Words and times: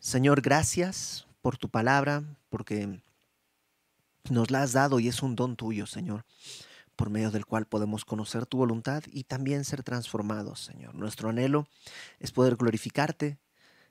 Señor, 0.00 0.40
gracias 0.40 1.26
por 1.42 1.58
tu 1.58 1.68
palabra, 1.68 2.24
porque 2.48 3.02
nos 4.30 4.50
la 4.50 4.62
has 4.62 4.72
dado 4.72 4.98
y 4.98 5.08
es 5.08 5.22
un 5.22 5.36
don 5.36 5.56
tuyo, 5.56 5.86
Señor, 5.86 6.24
por 6.96 7.10
medio 7.10 7.30
del 7.30 7.44
cual 7.44 7.66
podemos 7.66 8.06
conocer 8.06 8.46
tu 8.46 8.56
voluntad 8.56 9.02
y 9.12 9.24
también 9.24 9.66
ser 9.66 9.82
transformados, 9.82 10.60
Señor. 10.60 10.94
Nuestro 10.94 11.28
anhelo 11.28 11.68
es 12.18 12.32
poder 12.32 12.56
glorificarte, 12.56 13.36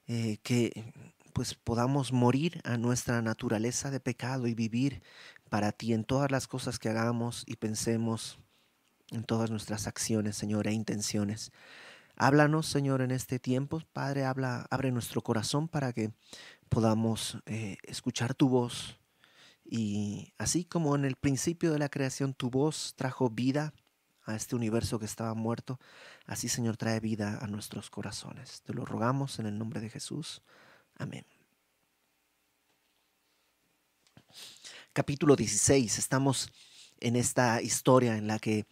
eh, 0.07 0.39
que 0.41 0.91
pues 1.31 1.53
podamos 1.53 2.11
morir 2.11 2.59
a 2.63 2.77
nuestra 2.77 3.21
naturaleza 3.21 3.91
de 3.91 3.99
pecado 3.99 4.47
y 4.47 4.55
vivir 4.55 5.03
para 5.47 5.71
ti 5.71 5.93
en 5.93 6.05
todas 6.05 6.31
las 6.31 6.47
cosas 6.47 6.79
que 6.79 6.89
hagamos 6.89 7.43
y 7.45 7.57
pensemos, 7.57 8.39
en 9.11 9.23
todas 9.23 9.51
nuestras 9.51 9.85
acciones, 9.85 10.35
Señor, 10.35 10.65
e 10.65 10.73
intenciones. 10.73 11.51
Háblanos, 12.21 12.67
Señor, 12.67 13.01
en 13.01 13.11
este 13.11 13.39
tiempo. 13.39 13.81
Padre, 13.93 14.25
habla, 14.25 14.67
abre 14.69 14.91
nuestro 14.91 15.21
corazón 15.21 15.69
para 15.69 15.93
que 15.93 16.11
podamos 16.67 17.37
eh, 17.45 17.77
escuchar 17.83 18.33
tu 18.35 18.49
voz. 18.49 18.99
Y 19.63 20.33
así 20.37 20.65
como 20.65 20.97
en 20.97 21.05
el 21.05 21.15
principio 21.15 21.71
de 21.71 21.79
la 21.79 21.87
creación 21.87 22.33
tu 22.33 22.49
voz 22.49 22.93
trajo 22.97 23.29
vida 23.29 23.73
a 24.25 24.35
este 24.35 24.57
universo 24.57 24.99
que 24.99 25.05
estaba 25.05 25.33
muerto, 25.33 25.79
así, 26.25 26.49
Señor, 26.49 26.75
trae 26.75 26.99
vida 26.99 27.39
a 27.41 27.47
nuestros 27.47 27.89
corazones. 27.89 28.63
Te 28.63 28.73
lo 28.73 28.83
rogamos 28.83 29.39
en 29.39 29.45
el 29.45 29.57
nombre 29.57 29.79
de 29.79 29.89
Jesús. 29.89 30.41
Amén. 30.97 31.25
Capítulo 34.91 35.37
16. 35.37 35.97
Estamos 35.97 36.51
en 37.01 37.15
esta 37.15 37.61
historia 37.61 38.17
en 38.17 38.27
la 38.27 38.39
que 38.39 38.65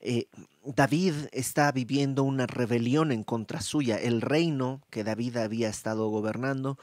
eh, 0.00 0.28
David 0.64 1.14
está 1.32 1.72
viviendo 1.72 2.22
una 2.22 2.46
rebelión 2.46 3.12
en 3.12 3.24
contra 3.24 3.60
suya. 3.60 3.98
El 3.98 4.20
reino 4.20 4.80
que 4.90 5.04
David 5.04 5.36
había 5.36 5.68
estado 5.68 6.08
gobernando 6.08 6.78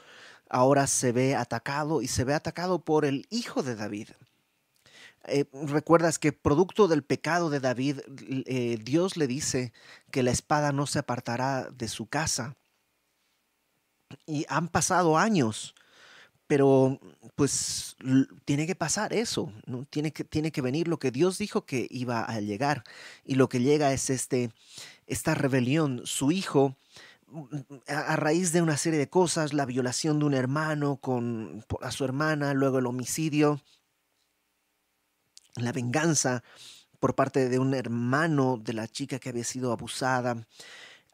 ahora 0.48 0.86
se 0.86 1.12
ve 1.12 1.36
atacado 1.36 2.02
y 2.02 2.08
se 2.08 2.24
ve 2.24 2.34
atacado 2.34 2.80
por 2.80 3.04
el 3.04 3.26
hijo 3.30 3.62
de 3.62 3.76
David. 3.76 4.08
Eh, 5.24 5.44
recuerdas 5.52 6.18
que 6.18 6.32
producto 6.32 6.88
del 6.88 7.02
pecado 7.02 7.50
de 7.50 7.60
David, 7.60 8.00
eh, 8.46 8.78
Dios 8.82 9.16
le 9.16 9.26
dice 9.26 9.72
que 10.10 10.22
la 10.22 10.30
espada 10.30 10.72
no 10.72 10.86
se 10.86 11.00
apartará 11.00 11.68
de 11.70 11.88
su 11.88 12.06
casa. 12.06 12.56
Y 14.26 14.46
han 14.48 14.68
pasado 14.68 15.18
años 15.18 15.74
pero 16.48 16.98
pues 17.36 17.96
tiene 18.46 18.66
que 18.66 18.74
pasar 18.74 19.12
eso, 19.12 19.52
¿no? 19.66 19.84
Tiene 19.84 20.12
que, 20.12 20.24
tiene 20.24 20.50
que 20.50 20.62
venir 20.62 20.88
lo 20.88 20.98
que 20.98 21.10
Dios 21.12 21.38
dijo 21.38 21.66
que 21.66 21.86
iba 21.90 22.24
a 22.24 22.40
llegar. 22.40 22.84
Y 23.24 23.34
lo 23.34 23.48
que 23.50 23.60
llega 23.60 23.92
es 23.92 24.08
este, 24.10 24.50
esta 25.06 25.34
rebelión. 25.34 26.00
Su 26.04 26.32
hijo, 26.32 26.74
a, 27.86 28.16
raíz 28.16 28.50
de 28.52 28.62
una 28.62 28.78
serie 28.78 28.98
de 28.98 29.10
cosas, 29.10 29.52
la 29.52 29.66
violación 29.66 30.18
de 30.18 30.24
un 30.24 30.34
hermano 30.34 30.96
con, 30.96 31.64
a 31.82 31.90
su 31.90 32.04
hermana, 32.04 32.54
luego 32.54 32.78
el 32.78 32.86
homicidio, 32.86 33.60
la 35.56 35.72
venganza 35.72 36.42
por 36.98 37.14
parte 37.14 37.50
de 37.50 37.58
un 37.58 37.74
hermano 37.74 38.56
de 38.56 38.72
la 38.72 38.88
chica 38.88 39.18
que 39.18 39.28
había 39.28 39.44
sido 39.44 39.70
abusada, 39.70 40.46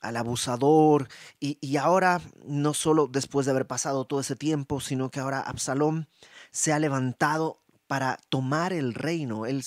al 0.05 0.17
abusador 0.17 1.09
y, 1.41 1.77
ahora 1.77 2.21
no 2.45 2.75
solo 2.75 3.09
después 3.09 3.47
de 3.47 3.53
haber 3.53 3.67
pasado 3.67 4.05
todo 4.05 4.21
ese 4.21 4.37
tiempo, 4.37 4.81
sino 4.81 5.11
que 5.11 5.21
ahora 5.21 5.41
Absalón 5.41 6.09
se 6.51 6.73
ha 6.73 6.79
levantado 6.79 7.63
para 7.87 8.19
tomar 8.29 8.73
el 8.73 8.95
reino. 8.95 9.47
Él, 9.47 9.65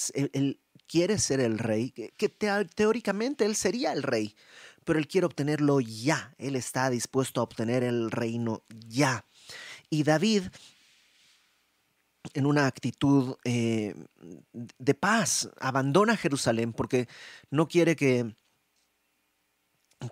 quiere 0.87 1.17
ser 1.19 1.41
el 1.41 1.59
rey, 1.59 1.91
que, 1.91 2.29
teóricamente 2.29 3.45
él 3.45 3.55
sería 3.55 3.91
el 3.91 4.03
rey, 4.03 4.35
pero 4.85 4.99
él 4.99 5.07
quiere 5.07 5.25
obtenerlo 5.25 5.81
ya. 5.81 6.33
Él 6.37 6.55
está 6.55 6.89
dispuesto 6.89 7.41
a 7.41 7.43
obtener 7.43 7.83
el 7.83 8.09
reino 8.09 8.63
ya. 8.69 9.25
Y 9.89 10.03
David 10.03 10.43
en 12.33 12.45
una 12.45 12.67
actitud 12.67 13.35
eh, 13.43 13.95
de 14.53 14.93
paz, 14.93 15.49
abandona 15.59 16.17
Jerusalén 16.17 16.73
porque 16.73 17.07
no 17.49 17.67
quiere 17.67 17.95
que 17.95 18.35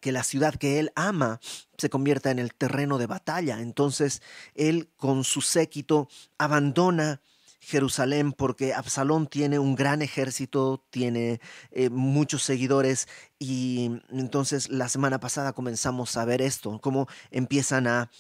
que 0.02 0.12
la 0.12 0.24
ciudad 0.24 0.56
que 0.56 0.80
él 0.80 0.92
ama 0.96 1.40
se 1.78 1.90
convierta 1.90 2.32
en 2.32 2.40
el 2.40 2.54
terreno 2.54 2.98
de 2.98 3.08
batalla. 3.08 3.60
Entonces 3.62 4.22
él 4.56 4.90
con 4.98 5.24
su 5.24 5.42
séquito 5.42 6.08
abandona 6.38 7.22
Jerusalén 7.66 8.32
porque 8.32 8.76
Absalón 8.76 9.26
tiene 9.28 9.58
un 9.58 9.76
gran 9.76 10.04
ejército, 10.04 10.86
tiene 10.92 11.42
eh, 11.72 11.90
muchos 11.90 12.44
seguidores 12.44 13.08
y 13.40 14.02
entonces 14.12 14.70
la 14.70 14.88
semana 14.88 15.20
pasada 15.20 15.54
comenzamos 15.54 16.16
a 16.16 16.26
ver 16.26 16.44
esto, 16.44 16.80
cómo 16.80 17.08
empiezan 17.32 17.88
a, 17.88 18.12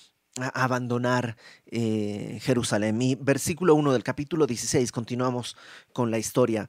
abandonar 0.53 1.37
eh, 1.65 2.39
Jerusalén. 2.41 3.01
Y 3.01 3.15
versículo 3.15 3.73
1 3.75 3.93
del 3.93 4.03
capítulo 4.03 4.45
16, 4.45 4.91
continuamos 4.91 5.55
con 5.93 6.11
la 6.11 6.17
historia. 6.17 6.67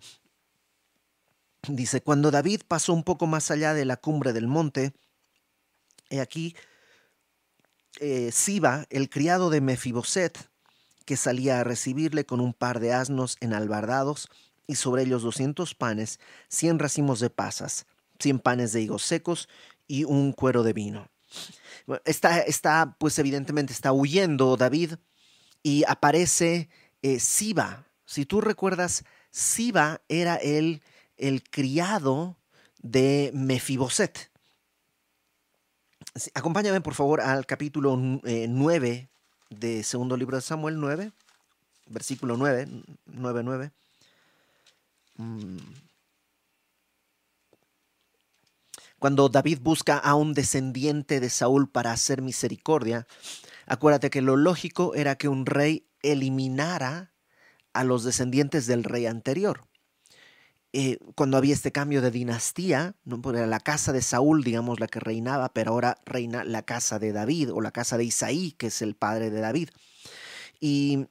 Dice, 1.68 2.00
cuando 2.00 2.30
David 2.30 2.62
pasó 2.66 2.92
un 2.92 3.02
poco 3.02 3.26
más 3.26 3.50
allá 3.50 3.74
de 3.74 3.84
la 3.84 3.96
cumbre 3.96 4.32
del 4.32 4.46
monte, 4.46 4.92
he 6.10 6.20
aquí 6.20 6.54
eh, 8.00 8.30
Siba, 8.32 8.86
el 8.90 9.08
criado 9.08 9.50
de 9.50 9.60
Mefiboset, 9.60 10.50
que 11.04 11.16
salía 11.16 11.60
a 11.60 11.64
recibirle 11.64 12.26
con 12.26 12.40
un 12.40 12.52
par 12.52 12.80
de 12.80 12.92
asnos 12.92 13.36
enalbardados 13.40 14.28
y 14.66 14.74
sobre 14.74 15.02
ellos 15.02 15.22
doscientos 15.22 15.74
panes, 15.74 16.18
cien 16.48 16.78
racimos 16.78 17.20
de 17.20 17.30
pasas, 17.30 17.86
cien 18.18 18.38
panes 18.38 18.72
de 18.72 18.82
higos 18.82 19.04
secos 19.04 19.48
y 19.86 20.04
un 20.04 20.32
cuero 20.32 20.62
de 20.62 20.72
vino. 20.72 21.08
Está, 22.04 22.40
está 22.40 22.96
pues 22.98 23.18
evidentemente 23.18 23.72
está 23.72 23.92
huyendo 23.92 24.56
David 24.56 24.94
y 25.62 25.84
aparece 25.86 26.68
eh, 27.02 27.20
Siba. 27.20 27.86
Si 28.04 28.26
tú 28.26 28.40
recuerdas, 28.40 29.04
Siba 29.30 30.02
era 30.08 30.36
el 30.36 30.82
el 31.16 31.42
criado 31.42 32.36
de 32.82 33.30
Mefiboset. 33.34 34.30
Acompáñame 36.34 36.80
por 36.80 36.94
favor 36.94 37.20
al 37.20 37.46
capítulo 37.46 37.96
9 37.96 38.88
eh, 38.88 39.08
de 39.50 39.82
segundo 39.82 40.16
libro 40.16 40.36
de 40.36 40.42
Samuel 40.42 40.80
9, 40.80 41.12
versículo 41.86 42.36
9, 42.36 42.68
9, 43.06 43.42
9. 43.42 43.70
Cuando 48.98 49.28
David 49.28 49.58
busca 49.60 49.98
a 49.98 50.14
un 50.14 50.32
descendiente 50.32 51.20
de 51.20 51.30
Saúl 51.30 51.68
para 51.68 51.92
hacer 51.92 52.22
misericordia, 52.22 53.06
acuérdate 53.66 54.10
que 54.10 54.22
lo 54.22 54.36
lógico 54.36 54.94
era 54.94 55.16
que 55.16 55.28
un 55.28 55.44
rey 55.44 55.86
eliminara 56.02 57.12
a 57.72 57.84
los 57.84 58.04
descendientes 58.04 58.66
del 58.66 58.84
rey 58.84 59.06
anterior. 59.06 59.66
Eh, 60.78 60.98
cuando 61.14 61.38
había 61.38 61.54
este 61.54 61.72
cambio 61.72 62.02
de 62.02 62.10
dinastía, 62.10 62.96
¿no? 63.06 63.18
era 63.30 63.46
la 63.46 63.60
casa 63.60 63.94
de 63.94 64.02
Saúl, 64.02 64.44
digamos, 64.44 64.78
la 64.78 64.88
que 64.88 65.00
reinaba, 65.00 65.48
pero 65.54 65.72
ahora 65.72 65.96
reina 66.04 66.44
la 66.44 66.64
casa 66.64 66.98
de 66.98 67.12
David 67.12 67.50
o 67.50 67.62
la 67.62 67.70
casa 67.70 67.96
de 67.96 68.04
Isaí, 68.04 68.52
que 68.52 68.66
es 68.66 68.82
el 68.82 68.94
padre 68.94 69.30
de 69.30 69.40
David. 69.40 69.70
Y 70.60 71.06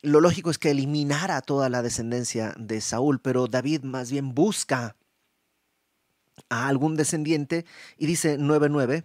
lo 0.00 0.20
lógico 0.20 0.50
es 0.50 0.58
que 0.58 0.72
eliminara 0.72 1.42
toda 1.42 1.68
la 1.68 1.80
descendencia 1.80 2.54
de 2.58 2.80
Saúl, 2.80 3.20
pero 3.20 3.46
David 3.46 3.84
más 3.84 4.10
bien 4.10 4.34
busca 4.34 4.96
a 6.48 6.66
algún 6.66 6.96
descendiente 6.96 7.64
y 7.96 8.06
dice 8.06 8.36
9.9, 8.36 9.04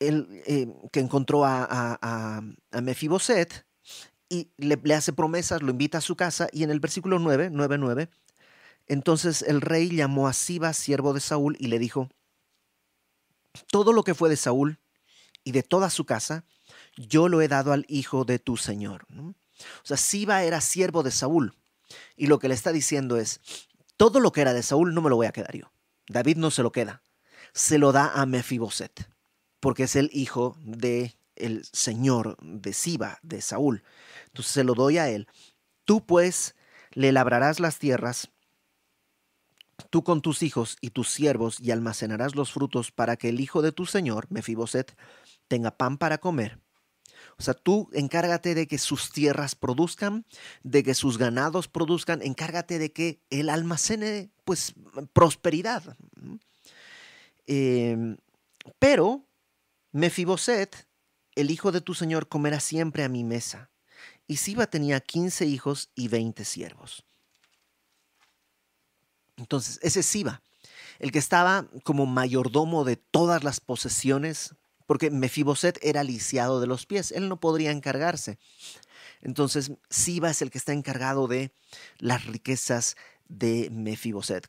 él, 0.00 0.42
eh, 0.46 0.66
que 0.92 1.00
encontró 1.00 1.46
a, 1.46 1.64
a, 1.64 2.42
a, 2.70 2.80
Mefiboset 2.82 3.64
y 4.28 4.50
le, 4.58 4.78
le, 4.84 4.94
hace 4.94 5.14
promesas, 5.14 5.62
lo 5.62 5.70
invita 5.70 5.96
a 5.96 6.02
su 6.02 6.14
casa 6.14 6.48
y 6.52 6.62
en 6.62 6.70
el 6.70 6.80
versículo 6.80 7.18
9, 7.18 7.50
9.9, 7.52 8.10
entonces 8.92 9.42
el 9.42 9.62
rey 9.62 9.88
llamó 9.88 10.28
a 10.28 10.34
Siba, 10.34 10.72
siervo 10.74 11.14
de 11.14 11.20
Saúl, 11.20 11.56
y 11.58 11.68
le 11.68 11.78
dijo, 11.78 12.10
todo 13.70 13.92
lo 13.92 14.04
que 14.04 14.14
fue 14.14 14.28
de 14.28 14.36
Saúl 14.36 14.80
y 15.44 15.52
de 15.52 15.62
toda 15.62 15.88
su 15.88 16.04
casa, 16.04 16.44
yo 16.96 17.28
lo 17.28 17.40
he 17.40 17.48
dado 17.48 17.72
al 17.72 17.86
hijo 17.88 18.26
de 18.26 18.38
tu 18.38 18.58
señor. 18.58 19.06
O 19.18 19.34
sea, 19.84 19.96
Siba 19.96 20.42
era 20.42 20.60
siervo 20.60 21.02
de 21.02 21.10
Saúl. 21.10 21.56
Y 22.16 22.26
lo 22.26 22.38
que 22.38 22.48
le 22.48 22.54
está 22.54 22.70
diciendo 22.70 23.16
es, 23.16 23.40
todo 23.96 24.20
lo 24.20 24.30
que 24.30 24.42
era 24.42 24.52
de 24.52 24.62
Saúl 24.62 24.92
no 24.92 25.00
me 25.00 25.08
lo 25.08 25.16
voy 25.16 25.26
a 25.26 25.32
quedar 25.32 25.56
yo. 25.56 25.72
David 26.08 26.36
no 26.36 26.50
se 26.50 26.62
lo 26.62 26.70
queda. 26.70 27.02
Se 27.54 27.78
lo 27.78 27.92
da 27.92 28.12
a 28.12 28.26
Mefiboset, 28.26 29.10
porque 29.60 29.84
es 29.84 29.96
el 29.96 30.10
hijo 30.12 30.56
de 30.60 31.16
el 31.36 31.64
señor 31.72 32.36
de 32.42 32.74
Siba, 32.74 33.18
de 33.22 33.40
Saúl. 33.40 33.84
Entonces 34.26 34.52
se 34.52 34.64
lo 34.64 34.74
doy 34.74 34.98
a 34.98 35.08
él. 35.08 35.28
Tú 35.86 36.04
pues 36.04 36.56
le 36.90 37.10
labrarás 37.10 37.58
las 37.58 37.78
tierras 37.78 38.30
tú 39.92 40.02
con 40.02 40.22
tus 40.22 40.42
hijos 40.42 40.78
y 40.80 40.88
tus 40.88 41.10
siervos 41.10 41.60
y 41.60 41.70
almacenarás 41.70 42.34
los 42.34 42.50
frutos 42.50 42.90
para 42.90 43.18
que 43.18 43.28
el 43.28 43.40
hijo 43.40 43.60
de 43.60 43.72
tu 43.72 43.84
señor, 43.84 44.26
Mefiboset, 44.30 44.96
tenga 45.48 45.76
pan 45.76 45.98
para 45.98 46.16
comer. 46.16 46.58
O 47.36 47.42
sea, 47.42 47.52
tú 47.52 47.90
encárgate 47.92 48.54
de 48.54 48.66
que 48.66 48.78
sus 48.78 49.12
tierras 49.12 49.54
produzcan, 49.54 50.24
de 50.62 50.82
que 50.82 50.94
sus 50.94 51.18
ganados 51.18 51.68
produzcan, 51.68 52.22
encárgate 52.22 52.78
de 52.78 52.90
que 52.90 53.20
él 53.28 53.50
almacene, 53.50 54.30
pues, 54.46 54.72
prosperidad. 55.12 55.98
Em, 57.46 58.16
pero 58.78 59.26
Mefiboset 59.92 60.88
el 61.34 61.50
hijo 61.50 61.70
de 61.70 61.82
tu 61.82 61.92
señor 61.92 62.28
comerá 62.28 62.60
siempre 62.60 63.04
a 63.04 63.10
mi 63.10 63.24
mesa. 63.24 63.70
Y 64.26 64.36
Siba 64.38 64.68
tenía 64.68 65.00
quince 65.00 65.44
hijos 65.44 65.90
y 65.94 66.08
veinte 66.08 66.46
siervos. 66.46 67.04
Entonces, 69.36 69.78
ese 69.82 70.00
es 70.00 70.06
Siba, 70.06 70.42
el 70.98 71.12
que 71.12 71.18
estaba 71.18 71.66
como 71.84 72.06
mayordomo 72.06 72.84
de 72.84 72.96
todas 72.96 73.44
las 73.44 73.60
posesiones, 73.60 74.54
porque 74.86 75.10
Mefiboset 75.10 75.78
era 75.82 76.04
lisiado 76.04 76.60
de 76.60 76.66
los 76.66 76.86
pies, 76.86 77.12
él 77.12 77.28
no 77.28 77.40
podría 77.40 77.70
encargarse. 77.70 78.38
Entonces, 79.22 79.72
Siba 79.88 80.30
es 80.30 80.42
el 80.42 80.50
que 80.50 80.58
está 80.58 80.72
encargado 80.72 81.28
de 81.28 81.52
las 81.98 82.26
riquezas 82.26 82.96
de 83.28 83.70
Mefiboset. 83.70 84.48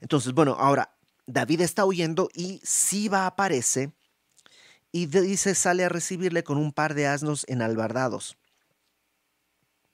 Entonces, 0.00 0.32
bueno, 0.32 0.56
ahora 0.58 0.96
David 1.26 1.60
está 1.60 1.84
huyendo 1.84 2.28
y 2.34 2.60
Siba 2.64 3.26
aparece 3.26 3.92
y 4.92 5.06
dice 5.06 5.54
sale 5.54 5.84
a 5.84 5.88
recibirle 5.88 6.42
con 6.42 6.58
un 6.58 6.72
par 6.72 6.94
de 6.94 7.06
asnos 7.06 7.44
enalbardados. 7.48 8.36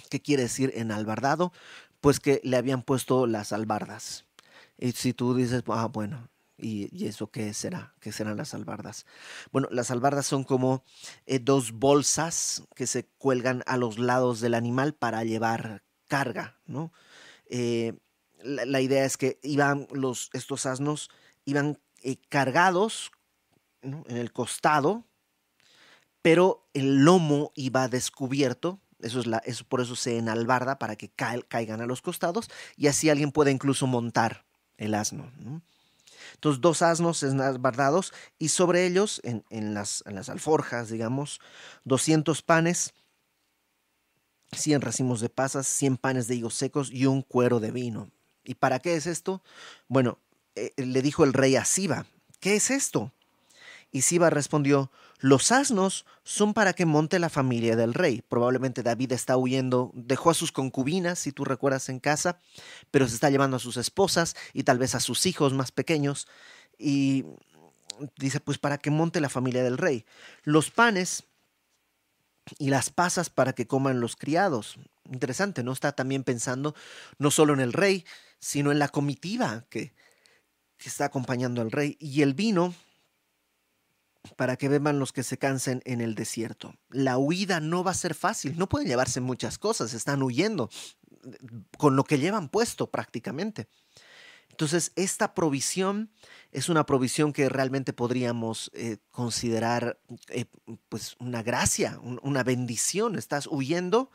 ¿Qué 0.08 0.20
quiere 0.20 0.44
decir 0.44 0.72
enalbardado? 0.74 1.52
Pues 2.00 2.20
que 2.20 2.40
le 2.44 2.56
habían 2.56 2.82
puesto 2.82 3.26
las 3.26 3.52
albardas. 3.52 4.26
Y 4.78 4.92
si 4.92 5.12
tú 5.12 5.34
dices, 5.34 5.62
ah, 5.68 5.86
bueno, 5.86 6.28
¿y, 6.58 7.06
eso 7.06 7.30
qué 7.30 7.52
será? 7.54 7.94
¿Qué 8.00 8.12
serán 8.12 8.36
las 8.36 8.54
albardas? 8.54 9.06
Bueno, 9.52 9.68
las 9.70 9.90
albardas 9.90 10.26
son 10.26 10.44
como 10.44 10.84
eh, 11.26 11.38
dos 11.38 11.72
bolsas 11.72 12.62
que 12.74 12.86
se 12.86 13.06
cuelgan 13.18 13.62
a 13.66 13.76
los 13.76 13.98
lados 13.98 14.40
del 14.40 14.54
animal 14.54 14.94
para 14.94 15.24
llevar 15.24 15.82
carga, 16.08 16.58
¿no? 16.66 16.92
Eh, 17.48 17.94
la, 18.42 18.80
idea 18.80 19.04
es 19.04 19.16
que 19.16 19.38
iban 19.42 19.88
los, 19.92 20.30
estos 20.32 20.66
asnos 20.66 21.10
iban 21.44 21.78
eh, 22.02 22.16
cargados 22.28 23.10
en 23.82 24.04
el 24.16 24.32
costado, 24.32 25.04
pero 26.22 26.68
el 26.74 27.04
lomo 27.04 27.52
iba 27.54 27.88
descubierto. 27.88 28.80
Eso 29.06 29.22
es 29.44 29.62
por 29.62 29.80
eso 29.80 29.96
se 29.96 30.18
enalbarda 30.18 30.78
para 30.78 30.96
que 30.96 31.08
caigan 31.08 31.80
a 31.80 31.86
los 31.86 32.02
costados 32.02 32.50
y 32.76 32.88
así 32.88 33.08
alguien 33.08 33.32
puede 33.32 33.50
incluso 33.50 33.86
montar 33.86 34.44
el 34.76 34.94
asno. 34.94 35.30
Entonces, 36.34 36.60
dos 36.60 36.82
asnos 36.82 37.22
enalbardados 37.22 38.12
y 38.38 38.48
sobre 38.48 38.86
ellos, 38.86 39.20
en, 39.24 39.74
las, 39.74 40.02
en 40.06 40.14
las 40.14 40.28
alforjas, 40.28 40.90
digamos, 40.90 41.40
200 41.84 42.42
panes 42.42 42.92
100 44.52 44.80
racimos 44.80 45.20
de 45.20 45.28
pasas, 45.28 45.66
100 45.66 45.96
panes 45.96 46.28
de 46.28 46.36
higos 46.36 46.54
secos 46.54 46.90
y 46.90 47.06
un 47.06 47.22
cuero 47.22 47.60
de 47.60 47.70
vino. 47.70 48.10
¿Y 48.44 48.54
para 48.54 48.78
qué 48.78 48.94
es 48.94 49.06
esto? 49.06 49.42
Bueno, 49.88 50.18
eh, 50.54 50.72
le 50.76 51.02
dijo 51.02 51.24
el 51.24 51.32
rey 51.32 51.56
a 51.56 51.64
Siba, 51.64 52.06
¿qué 52.40 52.56
es 52.56 52.70
esto? 52.70 53.12
Y 53.90 54.02
Siba 54.02 54.30
respondió, 54.30 54.90
los 55.18 55.52
asnos 55.52 56.04
son 56.24 56.54
para 56.54 56.72
que 56.72 56.86
monte 56.86 57.18
la 57.18 57.28
familia 57.28 57.76
del 57.76 57.94
rey. 57.94 58.22
Probablemente 58.28 58.82
David 58.82 59.12
está 59.12 59.36
huyendo, 59.36 59.90
dejó 59.94 60.30
a 60.30 60.34
sus 60.34 60.52
concubinas, 60.52 61.18
si 61.18 61.32
tú 61.32 61.44
recuerdas, 61.44 61.88
en 61.88 62.00
casa, 62.00 62.40
pero 62.90 63.08
se 63.08 63.14
está 63.14 63.30
llevando 63.30 63.56
a 63.56 63.60
sus 63.60 63.76
esposas 63.76 64.36
y 64.52 64.64
tal 64.64 64.78
vez 64.78 64.94
a 64.94 65.00
sus 65.00 65.26
hijos 65.26 65.52
más 65.52 65.72
pequeños. 65.72 66.28
Y 66.78 67.24
dice, 68.16 68.40
pues 68.40 68.58
para 68.58 68.78
que 68.78 68.90
monte 68.90 69.20
la 69.20 69.28
familia 69.28 69.62
del 69.62 69.78
rey. 69.78 70.04
Los 70.42 70.70
panes 70.70 71.24
y 72.58 72.70
las 72.70 72.90
pasas 72.90 73.30
para 73.30 73.54
que 73.54 73.66
coman 73.66 74.00
los 74.00 74.16
criados. 74.16 74.78
Interesante, 75.10 75.62
¿no? 75.62 75.72
Está 75.72 75.92
también 75.92 76.24
pensando 76.24 76.74
no 77.18 77.30
solo 77.30 77.54
en 77.54 77.60
el 77.60 77.72
rey, 77.72 78.04
sino 78.38 78.72
en 78.72 78.78
la 78.78 78.88
comitiva 78.88 79.64
que, 79.68 79.94
está 80.84 81.06
acompañando 81.06 81.62
al 81.62 81.72
rey. 81.72 81.96
Y 81.98 82.22
el 82.22 82.34
vino 82.34 82.72
para 84.36 84.56
que 84.56 84.68
beban 84.68 84.98
los 84.98 85.12
que 85.12 85.22
se 85.22 85.38
cansen 85.38 85.82
en 85.84 86.00
el 86.00 86.14
desierto. 86.14 86.74
La 86.90 87.18
huida 87.18 87.60
no 87.60 87.84
va 87.84 87.92
a 87.92 87.94
ser 87.94 88.14
fácil, 88.14 88.58
no 88.58 88.68
pueden 88.68 88.88
llevarse 88.88 89.20
muchas 89.20 89.58
cosas, 89.58 89.94
están 89.94 90.22
huyendo 90.22 90.68
con 91.78 91.96
lo 91.96 92.04
que 92.04 92.18
llevan 92.18 92.48
puesto 92.48 92.90
prácticamente. 92.90 93.68
Entonces, 94.50 94.92
esta 94.96 95.34
provisión 95.34 96.10
es 96.50 96.70
una 96.70 96.86
provisión 96.86 97.32
que 97.32 97.48
realmente 97.48 97.92
podríamos 97.92 98.70
eh, 98.72 98.98
considerar 99.10 100.00
eh, 100.28 100.46
pues 100.88 101.14
una 101.18 101.42
gracia, 101.42 101.98
una 102.00 102.42
bendición. 102.42 103.16
Estás 103.16 103.46
huyendo 103.50 104.10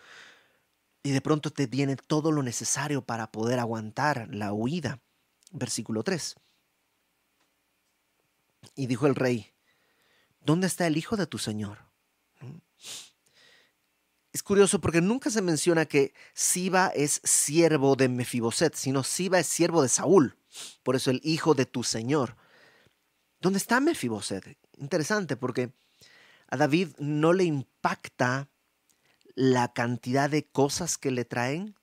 y 1.04 1.12
de 1.12 1.22
pronto 1.22 1.52
te 1.52 1.68
viene 1.68 1.96
todo 1.96 2.31
lo 2.31 2.42
necesario 2.42 3.04
para 3.04 3.31
poder 3.31 3.60
aguantar 3.60 4.34
la 4.34 4.52
huida. 4.52 5.00
Versículo 5.52 6.02
3. 6.02 6.36
Y 8.75 8.88
dijo 8.88 9.06
el 9.06 9.16
rey, 9.16 9.52
¿dónde 10.42 10.68
está 10.68 10.88
el 10.88 10.98
hijo 10.98 11.18
de 11.18 11.28
tu 11.28 11.38
señor? 11.38 11.80
Es 14.34 14.44
curioso 14.44 14.80
porque 14.80 15.02
nunca 15.02 15.30
se 15.30 15.42
menciona 15.42 15.86
que 15.86 16.14
Siba 16.34 16.88
es 16.88 17.20
siervo 17.24 17.96
de 17.96 18.08
Mefiboset, 18.08 18.76
sino 18.76 19.04
Siba 19.04 19.40
es 19.40 19.48
siervo 19.48 19.82
de 19.82 19.90
Saúl. 19.90 20.38
Por 20.84 20.96
eso 20.96 21.12
el 21.12 21.20
hijo 21.24 21.54
de 21.54 21.66
tu 21.66 21.84
señor. 21.84 22.38
¿Dónde 23.42 23.58
está 23.58 23.80
Mefiboset? 23.80 24.58
Interesante 24.78 25.36
porque 25.36 25.74
a 26.48 26.58
David 26.58 26.90
no 26.98 27.34
le 27.34 27.44
impacta 27.44 28.50
la 29.36 29.74
cantidad 29.74 30.30
de 30.30 30.46
cosas 30.46 30.98
que 30.98 31.12
le 31.12 31.26
traen, 31.26 31.76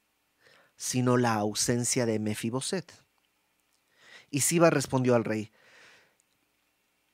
sino 0.77 1.17
la 1.17 1.35
ausencia 1.35 2.07
de 2.07 2.19
Mefiboset. 2.19 2.93
Y 4.31 4.41
Siba 4.41 4.71
respondió 4.71 5.15
al 5.15 5.25
rey, 5.25 5.51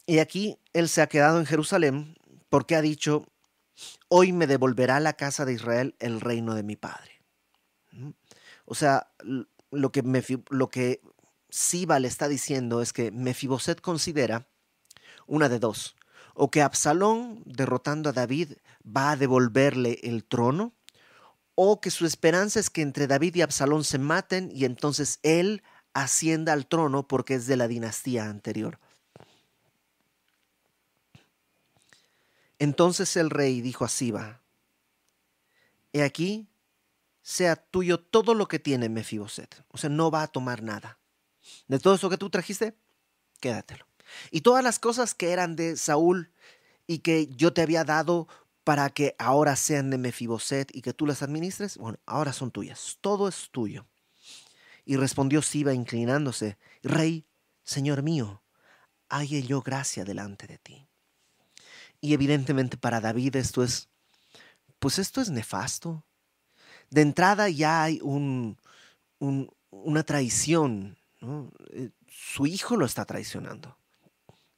y 0.07 0.19
aquí 0.19 0.59
él 0.73 0.89
se 0.89 1.03
ha 1.03 1.07
quedado 1.07 1.39
en 1.39 1.47
Jerusalén 1.47 2.17
porque 2.49 2.77
ha 2.77 2.83
dicho, 2.83 3.27
hoy 4.09 4.33
me 4.33 4.47
devolverá 4.47 5.01
la 5.01 5.15
casa 5.15 5.45
de 5.45 5.55
Israel 5.55 5.97
el 5.99 6.21
reino 6.21 6.55
de 6.55 6.63
mi 6.63 6.77
padre. 6.77 7.21
O 8.65 8.75
sea, 8.75 9.09
lo 9.71 9.93
que, 9.93 10.03
que 10.71 11.01
Siba 11.51 11.99
le 11.99 12.09
está 12.09 12.29
diciendo 12.29 12.83
es 12.83 12.93
que 12.93 13.11
Mefiboset 13.11 13.81
considera 13.81 14.49
una 15.27 15.49
de 15.49 15.59
dos, 15.59 15.97
o 16.35 16.51
que 16.51 16.63
Absalón, 16.63 17.43
derrotando 17.47 18.11
a 18.11 18.13
David, 18.13 18.53
va 18.85 19.13
a 19.13 19.17
devolverle 19.17 20.01
el 20.03 20.25
trono, 20.25 20.75
o 21.55 21.81
que 21.81 21.91
su 21.91 22.07
esperanza 22.07 22.61
es 22.61 22.71
que 22.71 22.83
entre 22.83 23.07
David 23.07 23.37
y 23.37 23.43
Absalón 23.43 23.85
se 23.85 23.99
maten 23.99 24.51
y 24.53 24.65
entonces 24.65 25.21
él 25.23 25.63
ascienda 25.93 26.53
al 26.53 26.67
trono 26.67 27.07
porque 27.07 27.35
es 27.35 27.47
de 27.47 27.57
la 27.57 27.69
dinastía 27.69 28.29
anterior. 28.29 28.81
Entonces 32.59 33.17
el 33.17 33.31
rey 33.31 33.61
dijo 33.61 33.85
a 33.85 33.89
Siba, 33.89 34.41
He 35.93 36.03
aquí, 36.03 36.49
sea 37.23 37.57
tuyo 37.57 38.01
todo 38.01 38.35
lo 38.35 38.49
que 38.49 38.59
tiene 38.59 38.89
Mefiboset. 38.89 39.65
O 39.69 39.79
sea, 39.79 39.91
no 39.91 40.11
va 40.11 40.23
a 40.23 40.29
tomar 40.29 40.63
nada. 40.63 40.99
De 41.69 41.79
todo 41.79 41.95
eso 41.95 42.11
que 42.11 42.19
tú 42.19 42.31
trajiste, 42.31 42.77
quédatelo. 43.41 43.87
Y 44.31 44.43
todas 44.43 44.63
las 44.63 44.79
cosas 44.79 45.15
que 45.15 45.31
eran 45.31 45.57
de 45.57 45.77
Saúl 45.77 46.33
y 46.87 46.99
que 46.99 47.29
yo 47.29 47.53
te 47.53 47.63
había 47.63 47.85
dado 47.85 48.29
para 48.65 48.91
que 48.91 49.15
ahora 49.19 49.57
sean 49.57 49.91
de 49.91 49.99
Mefiboset 49.99 50.75
y 50.75 50.83
que 50.83 50.95
tú 50.95 51.07
las 51.07 51.23
administres, 51.23 51.77
bueno, 51.77 51.99
ahora 52.07 52.33
son 52.33 52.51
tuyas. 52.51 52.99
Todo 53.01 53.29
es 53.29 53.51
tuyo. 53.51 53.87
Y 54.85 54.97
respondió 54.97 55.43
Siba 55.43 55.73
inclinándose, 55.75 56.59
Rey, 56.83 57.27
Señor 57.63 58.03
mío, 58.03 58.43
halle 59.09 59.43
yo 59.43 59.63
gracia 59.63 60.05
delante 60.05 60.47
de 60.47 60.59
ti. 60.59 60.89
Y 62.05 62.13
evidentemente 62.13 62.77
para 62.77 63.01
David 63.01 63.37
esto 63.37 63.65
es, 63.65 63.89
pues 64.79 64.99
esto 64.99 65.23
es 65.23 65.31
nefasto. 65.31 66.05
De 66.91 67.01
entrada 67.01 67.49
ya 67.49 67.83
hay 67.83 67.99
un, 68.03 68.59
una 69.71 70.03
traición. 70.03 70.99
Eh, 71.71 71.93
su 72.07 72.45
hijo 72.45 72.77
lo 72.77 72.85
está 72.85 73.07
traicionando. 73.07 73.79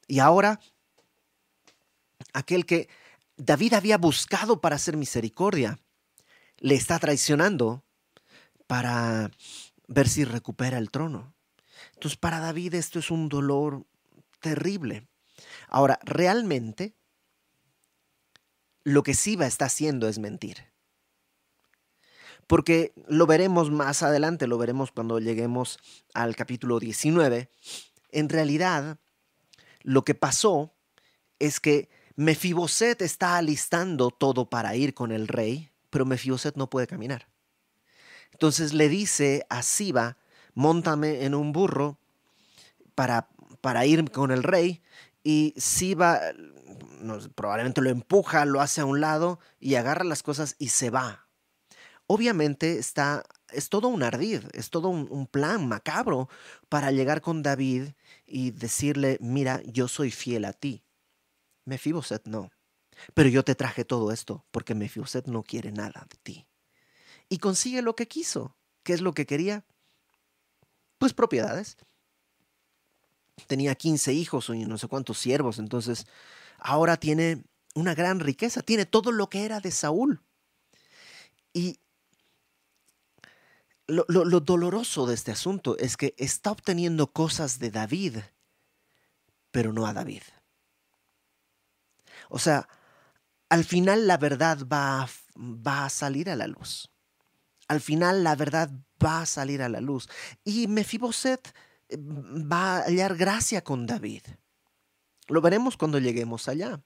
Y 0.07 0.19
ahora, 0.19 0.59
aquel 2.33 2.65
que 2.65 2.89
David 3.37 3.75
había 3.75 3.97
buscado 3.97 4.59
para 4.59 4.75
hacer 4.75 4.97
misericordia, 4.97 5.79
le 6.57 6.75
está 6.75 6.99
traicionando 6.99 7.85
para 8.67 9.31
ver 9.87 10.09
si 10.09 10.25
recupera 10.25 10.77
el 10.77 10.91
trono. 10.91 11.33
Entonces, 11.93 12.17
para 12.17 12.41
David 12.41 12.73
esto 12.73 12.99
es 12.99 13.09
un 13.09 13.29
dolor 13.29 13.85
terrible. 14.41 15.07
Ahora, 15.69 15.97
realmente, 16.03 16.96
lo 18.87 19.03
que 19.03 19.15
Siba 19.15 19.45
está 19.45 19.65
haciendo 19.65 20.07
es 20.07 20.17
mentir. 20.17 20.63
Porque 22.47 22.93
lo 23.09 23.27
veremos 23.27 23.69
más 23.69 24.01
adelante, 24.01 24.47
lo 24.47 24.57
veremos 24.57 24.93
cuando 24.93 25.19
lleguemos 25.19 25.77
al 26.13 26.37
capítulo 26.37 26.79
19. 26.79 27.49
En 28.13 28.29
realidad, 28.29 28.97
lo 29.81 30.05
que 30.05 30.15
pasó 30.15 30.73
es 31.37 31.59
que 31.59 31.89
Mefiboset 32.15 33.01
está 33.01 33.35
alistando 33.35 34.09
todo 34.09 34.49
para 34.49 34.73
ir 34.77 34.93
con 34.93 35.11
el 35.11 35.27
rey, 35.27 35.69
pero 35.89 36.05
Mefiboset 36.05 36.55
no 36.55 36.69
puede 36.69 36.87
caminar. 36.87 37.27
Entonces 38.31 38.71
le 38.71 38.87
dice 38.87 39.45
a 39.49 39.63
Siba, 39.63 40.17
montame 40.53 41.25
en 41.25 41.35
un 41.35 41.51
burro 41.51 41.99
para, 42.95 43.27
para 43.59 43.85
ir 43.85 44.09
con 44.11 44.31
el 44.31 44.43
rey, 44.43 44.81
y 45.25 45.53
Siba 45.57 46.21
probablemente 47.35 47.81
lo 47.81 47.89
empuja, 47.89 48.45
lo 48.45 48.61
hace 48.61 48.81
a 48.81 48.85
un 48.85 49.01
lado 49.01 49.39
y 49.59 49.75
agarra 49.75 50.03
las 50.03 50.23
cosas 50.23 50.55
y 50.59 50.69
se 50.69 50.89
va. 50.89 51.27
Obviamente 52.07 52.77
está, 52.77 53.23
es 53.49 53.69
todo 53.69 53.89
un 53.89 54.01
ardid, 54.03 54.43
es 54.53 54.69
todo 54.69 54.89
un, 54.89 55.07
un 55.11 55.27
plan 55.27 55.67
macabro 55.67 56.29
para 56.69 56.91
llegar 56.91 57.21
con 57.21 57.43
David 57.43 57.89
y 58.25 58.51
decirle, 58.51 59.17
mira, 59.19 59.61
yo 59.65 59.87
soy 59.87 60.11
fiel 60.11 60.45
a 60.45 60.53
ti. 60.53 60.83
Mefiboset 61.65 62.25
no. 62.27 62.49
Pero 63.13 63.29
yo 63.29 63.43
te 63.43 63.55
traje 63.55 63.85
todo 63.85 64.11
esto 64.11 64.45
porque 64.51 64.73
Mefiboset 64.75 65.27
no 65.27 65.43
quiere 65.43 65.71
nada 65.71 66.07
de 66.09 66.17
ti. 66.23 66.47
Y 67.29 67.39
consigue 67.39 67.81
lo 67.81 67.95
que 67.95 68.07
quiso. 68.07 68.55
¿Qué 68.83 68.93
es 68.93 69.01
lo 69.01 69.13
que 69.13 69.25
quería? 69.25 69.65
Pues 70.97 71.13
propiedades. 71.13 71.77
Tenía 73.47 73.75
15 73.75 74.13
hijos 74.13 74.49
y 74.49 74.65
no 74.65 74.77
sé 74.77 74.87
cuántos 74.87 75.19
siervos, 75.19 75.59
entonces 75.59 76.07
ahora 76.57 76.97
tiene 76.97 77.43
una 77.75 77.93
gran 77.93 78.19
riqueza, 78.19 78.61
tiene 78.61 78.85
todo 78.85 79.11
lo 79.11 79.29
que 79.29 79.45
era 79.45 79.59
de 79.59 79.71
Saúl. 79.71 80.21
Y 81.53 81.79
lo, 83.87 84.05
lo, 84.07 84.39
doloroso 84.39 85.05
de 85.05 85.15
este 85.15 85.31
asunto 85.31 85.77
es 85.77 85.97
que 85.97 86.13
está 86.17 86.51
obteniendo 86.51 87.11
cosas 87.13 87.59
de 87.59 87.71
David, 87.71 88.17
pero 89.51 89.73
no 89.73 89.85
a 89.85 89.93
David. 89.93 90.23
O 92.29 92.39
sea, 92.39 92.67
al 93.49 93.63
final 93.63 94.07
la 94.07 94.17
verdad 94.17 94.59
va 94.67 95.07
va 95.37 95.85
a 95.85 95.89
salir 95.89 96.29
a 96.29 96.35
la 96.35 96.47
luz. 96.47 96.89
Al 97.67 97.81
final 97.81 98.23
la 98.23 98.35
verdad 98.35 98.69
va 99.03 99.21
a 99.21 99.25
salir 99.25 99.61
a 99.61 99.69
la 99.69 99.81
luz. 99.81 100.09
Y 100.43 100.67
Mefiboset 100.67 101.53
eh, 101.89 101.97
va 101.97 102.77
a 102.77 102.83
hallar 102.83 103.15
gracia 103.15 103.63
con 103.63 103.85
David. 103.85 104.23
Lo 105.27 105.41
veremos 105.41 105.77
cuando 105.77 105.99
lleguemos 105.99 106.47
allá. 106.47 106.81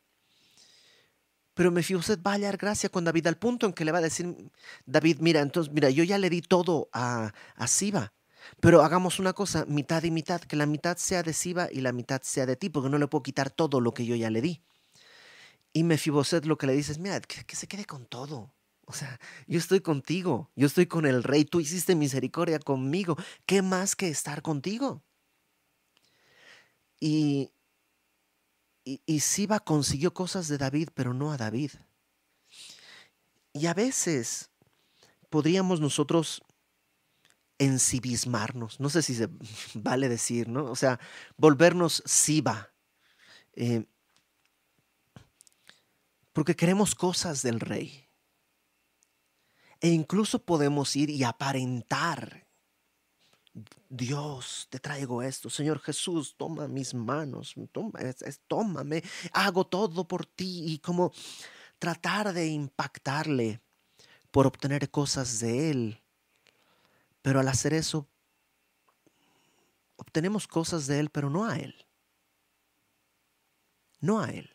Pero 1.54 1.72
Mefiboset 1.72 2.26
va 2.26 2.32
a 2.32 2.34
hallar 2.36 2.58
gracia 2.58 2.90
con 2.90 3.04
David 3.04 3.28
al 3.28 3.38
punto 3.38 3.66
en 3.66 3.74
que 3.74 3.86
le 3.86 3.92
va 3.92 4.00
a 4.00 4.02
decir, 4.02 4.36
David, 4.86 5.18
mira, 5.20 5.42
entonces, 5.42 5.74
mira, 5.74 5.90
yo 5.90 6.04
ya 6.04 6.18
le 6.18 6.30
di 6.30 6.42
todo 6.42 6.90
a, 6.94 7.34
a 7.56 7.68
Siba, 7.68 8.14
pero 8.62 8.82
hagamos 8.82 9.20
una 9.20 9.34
cosa, 9.34 9.66
mitad 9.66 10.04
y 10.04 10.12
mitad, 10.12 10.42
que 10.42 10.56
la 10.56 10.66
mitad 10.66 10.98
sea 10.98 11.24
de 11.24 11.34
Siba 11.34 11.68
y 11.72 11.82
la 11.82 11.92
mitad 11.92 12.22
sea 12.24 12.46
de 12.46 12.56
ti, 12.56 12.70
porque 12.70 12.90
no 12.90 12.98
le 12.98 13.08
puedo 13.08 13.24
quitar 13.24 13.50
todo 13.50 13.82
lo 13.82 13.94
que 13.94 14.06
yo 14.06 14.16
ya 14.16 14.30
le 14.30 14.42
di. 14.42 14.62
Y 15.74 15.84
Mefiboset 15.84 16.46
lo 16.46 16.58
que 16.58 16.68
le 16.68 16.74
dice 16.74 16.94
es, 16.94 17.00
mira, 17.00 17.20
que 17.20 17.56
se 17.56 17.68
quede 17.68 17.86
con 17.86 18.06
todo. 18.06 18.54
O 18.86 18.94
sea, 18.94 19.20
yo 19.48 19.58
estoy 19.58 19.80
contigo, 19.80 20.52
yo 20.56 20.68
estoy 20.68 20.86
con 20.86 21.06
el 21.06 21.24
rey, 21.24 21.46
tú 21.46 21.62
hiciste 21.62 21.96
misericordia 21.96 22.60
conmigo. 22.60 23.16
¿Qué 23.46 23.62
más 23.62 23.96
que 23.96 24.10
estar 24.10 24.42
contigo? 24.42 25.02
Y, 27.00 27.52
y, 28.84 29.20
Siba 29.20 29.60
consiguió 29.60 30.14
cosas 30.14 30.48
de 30.48 30.58
David, 30.58 30.90
pero 30.94 31.14
no 31.14 31.32
a 31.32 31.38
David. 31.38 31.72
Y 33.54 33.68
a 33.68 33.74
veces 33.74 34.50
podríamos 35.30 35.80
nosotros 35.80 36.42
ensibismarnos, 37.60 38.80
no 38.80 38.90
sé 38.90 39.04
si 39.04 39.14
se 39.14 39.30
vale 39.76 40.10
decir, 40.10 40.48
¿no? 40.48 40.66
O 40.66 40.76
sea, 40.76 41.00
volvernos 41.38 42.02
Siba. 42.06 42.74
Eh, 43.54 43.86
porque 46.34 46.56
queremos 46.56 46.96
cosas 46.96 47.44
del 47.44 47.60
rey. 47.60 48.08
E 49.80 49.90
incluso 49.90 50.44
podemos 50.44 50.96
ir 50.96 51.10
y 51.10 51.24
aparentar. 51.24 52.48
Dios, 53.90 54.68
te 54.70 54.80
traigo 54.80 55.22
esto. 55.22 55.50
Señor 55.50 55.80
Jesús, 55.80 56.36
toma 56.38 56.68
mis 56.68 56.94
manos, 56.94 57.56
toma, 57.72 58.00
tómame, 58.48 59.04
hago 59.34 59.66
todo 59.66 60.08
por 60.08 60.26
ti 60.26 60.64
y 60.74 60.80
como 60.80 61.12
tratar 61.80 62.34
de 62.34 62.48
impactarle 62.48 63.62
por 64.32 64.48
obtener 64.48 64.90
cosas 64.90 65.40
de 65.40 65.72
Él. 65.72 66.02
Pero 67.22 67.40
al 67.40 67.48
hacer 67.50 67.74
eso, 67.74 68.08
obtenemos 69.98 70.48
cosas 70.48 70.88
de 70.88 71.00
Él, 71.00 71.10
pero 71.10 71.30
no 71.30 71.46
a 71.46 71.58
Él. 71.58 71.76
No 74.00 74.22
a 74.22 74.30
Él. 74.30 74.50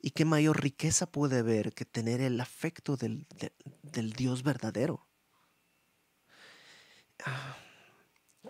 ¿Y 0.00 0.10
qué 0.10 0.26
mayor 0.26 0.62
riqueza 0.62 1.06
puede 1.06 1.38
haber 1.38 1.72
que 1.72 1.86
tener 1.86 2.20
el 2.20 2.38
afecto 2.38 2.98
del, 2.98 3.26
del 3.82 4.12
Dios 4.12 4.42
verdadero? 4.42 5.08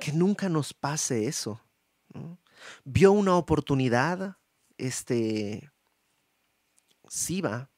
Que 0.01 0.13
nunca 0.13 0.49
nos 0.49 0.73
pase 0.75 1.27
eso. 1.27 1.61
Vio 2.85 3.13
una 3.13 3.37
oportunidad, 3.37 4.37
este, 4.79 5.71
Siba, 7.09 7.71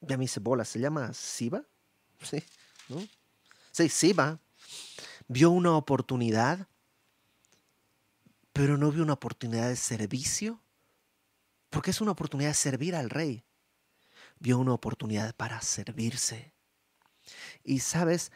ya 0.00 0.16
me 0.16 0.24
hice 0.24 0.40
bola, 0.40 0.64
¿se 0.64 0.78
llama 0.80 1.12
Siba? 1.12 1.64
Sí. 2.22 2.42
Sí, 3.72 3.88
Siba 3.88 4.38
vio 5.26 5.50
una 5.50 5.76
oportunidad, 5.76 6.68
pero 8.52 8.76
no 8.76 8.90
vio 8.90 9.02
una 9.02 9.14
oportunidad 9.14 9.68
de 9.68 9.76
servicio 9.76 10.62
porque 11.70 11.90
es 11.90 12.00
una 12.00 12.12
oportunidad 12.12 12.50
de 12.50 12.54
servir 12.54 12.94
al 12.94 13.10
rey. 13.10 13.44
Vio 14.38 14.58
una 14.58 14.72
oportunidad 14.72 15.34
para 15.34 15.60
servirse. 15.60 16.52
Y 17.64 17.80
sabes, 17.80 18.30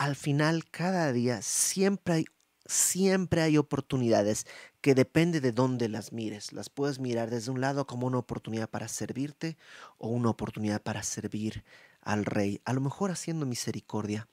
al 0.00 0.16
final, 0.16 0.64
cada 0.70 1.12
día, 1.12 1.42
siempre 1.42 2.14
hay, 2.14 2.24
siempre 2.64 3.42
hay 3.42 3.58
oportunidades 3.58 4.46
que 4.80 4.94
depende 4.94 5.42
de 5.42 5.52
dónde 5.52 5.90
las 5.90 6.10
mires. 6.14 6.54
Las 6.54 6.70
puedes 6.70 6.98
mirar 6.98 7.28
desde 7.28 7.50
un 7.50 7.60
lado 7.60 7.86
como 7.86 8.06
una 8.06 8.16
oportunidad 8.16 8.70
para 8.70 8.88
servirte 8.88 9.58
o 9.98 10.08
una 10.08 10.30
oportunidad 10.30 10.80
para 10.80 11.02
servir 11.02 11.64
al 12.00 12.24
rey, 12.24 12.62
a 12.64 12.72
lo 12.72 12.80
mejor 12.80 13.10
haciendo 13.10 13.44
misericordia 13.44 14.26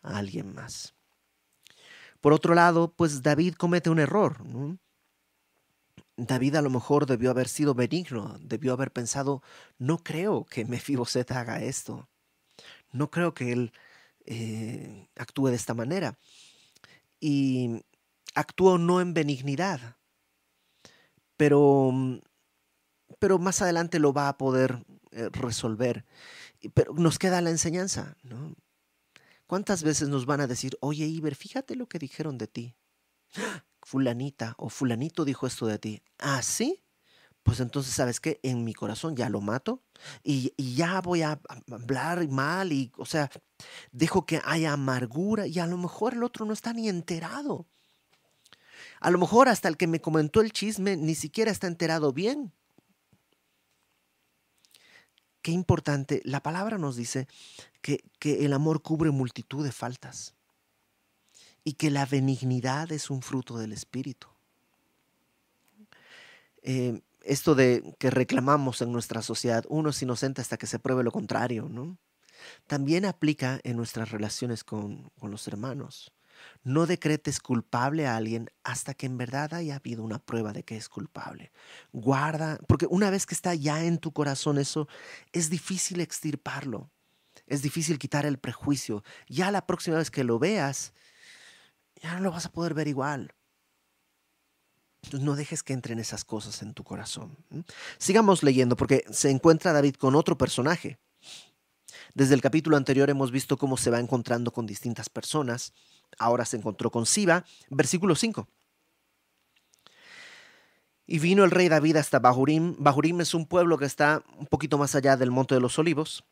a 0.00 0.16
alguien 0.16 0.54
más. 0.54 0.94
Por 2.22 2.32
otro 2.32 2.54
lado, 2.54 2.94
pues 2.96 3.20
David 3.20 3.56
comete 3.56 3.90
un 3.90 3.98
error. 3.98 4.42
¿no? 4.46 4.78
David 6.16 6.54
a 6.54 6.62
lo 6.62 6.70
mejor 6.70 7.04
debió 7.04 7.30
haber 7.32 7.48
sido 7.48 7.74
benigno, 7.74 8.38
debió 8.40 8.72
haber 8.72 8.90
pensado, 8.90 9.42
no 9.76 9.98
creo 9.98 10.46
que 10.46 10.64
Mefiboset 10.64 11.30
haga 11.32 11.62
esto, 11.62 12.08
no 12.92 13.10
creo 13.10 13.34
que 13.34 13.52
él 13.52 13.72
eh, 14.26 15.08
actúe 15.16 15.48
de 15.48 15.56
esta 15.56 15.74
manera. 15.74 16.18
Y 17.20 17.82
actuó 18.34 18.78
no 18.78 19.00
en 19.00 19.14
benignidad, 19.14 19.96
pero, 21.36 21.92
pero 23.18 23.38
más 23.38 23.62
adelante 23.62 23.98
lo 23.98 24.12
va 24.12 24.28
a 24.28 24.38
poder 24.38 24.84
eh, 25.10 25.28
resolver. 25.32 26.04
Pero 26.74 26.94
nos 26.94 27.18
queda 27.18 27.40
la 27.40 27.50
enseñanza, 27.50 28.16
¿no? 28.22 28.54
¿Cuántas 29.46 29.82
veces 29.82 30.08
nos 30.08 30.24
van 30.24 30.40
a 30.40 30.46
decir, 30.46 30.78
oye 30.80 31.04
Iber, 31.06 31.34
fíjate 31.34 31.76
lo 31.76 31.86
que 31.88 31.98
dijeron 31.98 32.38
de 32.38 32.46
ti? 32.46 32.74
fulanita 33.82 34.54
o 34.58 34.68
fulanito 34.68 35.24
dijo 35.24 35.46
esto 35.46 35.66
de 35.66 35.78
ti. 35.78 36.02
¿Ah, 36.18 36.42
sí? 36.42 36.82
Pues 37.42 37.58
entonces, 37.58 37.92
¿sabes 37.92 38.20
qué? 38.20 38.38
En 38.42 38.64
mi 38.64 38.72
corazón 38.72 39.16
ya 39.16 39.28
lo 39.28 39.40
mato 39.40 39.82
y, 40.22 40.52
ya 40.56 41.00
voy 41.00 41.22
a 41.22 41.40
hablar 41.70 42.26
mal 42.28 42.72
y, 42.72 42.92
o 42.96 43.04
sea, 43.04 43.30
dejo 43.90 44.26
que 44.26 44.40
haya 44.44 44.72
amargura 44.72 45.46
y 45.46 45.58
a 45.58 45.66
lo 45.66 45.76
mejor 45.76 46.14
el 46.14 46.22
otro 46.22 46.46
no 46.46 46.52
está 46.52 46.72
ni 46.72 46.88
enterado. 46.88 47.66
A 49.00 49.10
lo 49.10 49.18
mejor 49.18 49.48
hasta 49.48 49.68
el 49.68 49.76
que 49.76 49.88
me 49.88 50.00
comentó 50.00 50.40
el 50.40 50.52
chisme 50.52 50.96
ni 50.96 51.16
siquiera 51.16 51.50
está 51.50 51.66
enterado 51.66 52.12
bien. 52.12 52.52
Qué 55.42 55.50
importante, 55.50 56.22
la 56.24 56.40
palabra 56.40 56.78
nos 56.78 56.94
dice 56.94 57.26
que, 57.80 58.04
que 58.20 58.44
el 58.44 58.52
amor 58.52 58.82
cubre 58.82 59.10
multitud 59.10 59.64
de 59.64 59.72
faltas 59.72 60.34
y 61.64 61.72
que 61.72 61.90
la 61.90 62.06
benignidad 62.06 62.92
es 62.92 63.10
un 63.10 63.22
fruto 63.22 63.58
del 63.58 63.72
Espíritu. 63.72 64.28
Eh, 66.62 67.02
esto 67.24 67.54
de 67.54 67.94
que 67.98 68.10
reclamamos 68.10 68.82
en 68.82 68.92
nuestra 68.92 69.22
sociedad, 69.22 69.64
uno 69.68 69.90
es 69.90 70.02
inocente 70.02 70.40
hasta 70.40 70.56
que 70.56 70.66
se 70.66 70.78
pruebe 70.78 71.02
lo 71.02 71.12
contrario, 71.12 71.68
¿no? 71.68 71.98
También 72.66 73.04
aplica 73.04 73.60
en 73.62 73.76
nuestras 73.76 74.10
relaciones 74.10 74.64
con, 74.64 75.10
con 75.18 75.30
los 75.30 75.46
hermanos. 75.46 76.12
No 76.64 76.86
decretes 76.86 77.40
culpable 77.40 78.06
a 78.06 78.16
alguien 78.16 78.50
hasta 78.64 78.94
que 78.94 79.06
en 79.06 79.16
verdad 79.16 79.54
haya 79.54 79.76
habido 79.76 80.02
una 80.02 80.18
prueba 80.18 80.52
de 80.52 80.64
que 80.64 80.76
es 80.76 80.88
culpable. 80.88 81.52
Guarda, 81.92 82.58
porque 82.66 82.86
una 82.88 83.10
vez 83.10 83.26
que 83.26 83.34
está 83.34 83.54
ya 83.54 83.84
en 83.84 83.98
tu 83.98 84.12
corazón 84.12 84.58
eso, 84.58 84.88
es 85.32 85.50
difícil 85.50 86.00
extirparlo. 86.00 86.90
Es 87.46 87.62
difícil 87.62 87.98
quitar 87.98 88.26
el 88.26 88.38
prejuicio. 88.38 89.04
Ya 89.28 89.50
la 89.50 89.66
próxima 89.66 89.98
vez 89.98 90.10
que 90.10 90.24
lo 90.24 90.38
veas, 90.38 90.94
ya 92.00 92.14
no 92.14 92.20
lo 92.20 92.30
vas 92.32 92.46
a 92.46 92.52
poder 92.52 92.74
ver 92.74 92.88
igual. 92.88 93.34
Entonces 95.02 95.26
no 95.26 95.34
dejes 95.34 95.62
que 95.62 95.72
entren 95.72 95.98
esas 95.98 96.24
cosas 96.24 96.62
en 96.62 96.74
tu 96.74 96.84
corazón. 96.84 97.36
Sigamos 97.98 98.42
leyendo 98.42 98.76
porque 98.76 99.04
se 99.10 99.30
encuentra 99.30 99.72
David 99.72 99.96
con 99.96 100.14
otro 100.14 100.38
personaje. 100.38 100.98
Desde 102.14 102.34
el 102.34 102.40
capítulo 102.40 102.76
anterior 102.76 103.10
hemos 103.10 103.30
visto 103.30 103.56
cómo 103.56 103.76
se 103.76 103.90
va 103.90 103.98
encontrando 103.98 104.52
con 104.52 104.66
distintas 104.66 105.08
personas. 105.08 105.72
Ahora 106.18 106.44
se 106.44 106.56
encontró 106.56 106.90
con 106.90 107.06
Siba. 107.06 107.44
Versículo 107.70 108.14
5. 108.14 108.48
Y 111.06 111.18
vino 111.18 111.44
el 111.44 111.50
rey 111.50 111.68
David 111.68 111.96
hasta 111.96 112.20
Bahurim. 112.20 112.76
Bahurim 112.78 113.20
es 113.20 113.34
un 113.34 113.46
pueblo 113.46 113.76
que 113.78 113.86
está 113.86 114.22
un 114.38 114.46
poquito 114.46 114.78
más 114.78 114.94
allá 114.94 115.16
del 115.16 115.30
Monte 115.30 115.54
de 115.54 115.60
los 115.60 115.78
Olivos. 115.78 116.24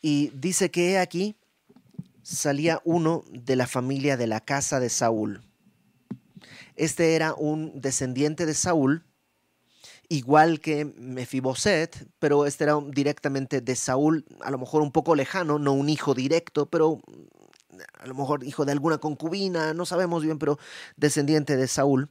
Y 0.00 0.30
dice 0.30 0.70
que 0.70 0.98
aquí 0.98 1.36
salía 2.22 2.80
uno 2.84 3.24
de 3.30 3.56
la 3.56 3.66
familia 3.66 4.16
de 4.16 4.26
la 4.26 4.40
casa 4.40 4.80
de 4.80 4.88
Saúl. 4.88 5.42
Este 6.74 7.14
era 7.14 7.34
un 7.34 7.80
descendiente 7.80 8.46
de 8.46 8.54
Saúl, 8.54 9.04
igual 10.08 10.60
que 10.60 10.84
Mefiboset, 10.84 12.08
pero 12.18 12.46
este 12.46 12.64
era 12.64 12.78
directamente 12.88 13.60
de 13.60 13.76
Saúl, 13.76 14.24
a 14.40 14.50
lo 14.50 14.58
mejor 14.58 14.82
un 14.82 14.92
poco 14.92 15.14
lejano, 15.14 15.58
no 15.58 15.72
un 15.72 15.88
hijo 15.88 16.14
directo, 16.14 16.66
pero 16.66 17.00
a 17.98 18.06
lo 18.06 18.14
mejor 18.14 18.44
hijo 18.44 18.64
de 18.64 18.72
alguna 18.72 18.98
concubina, 18.98 19.74
no 19.74 19.84
sabemos 19.86 20.22
bien, 20.22 20.38
pero 20.38 20.58
descendiente 20.96 21.56
de 21.56 21.66
Saúl 21.66 22.10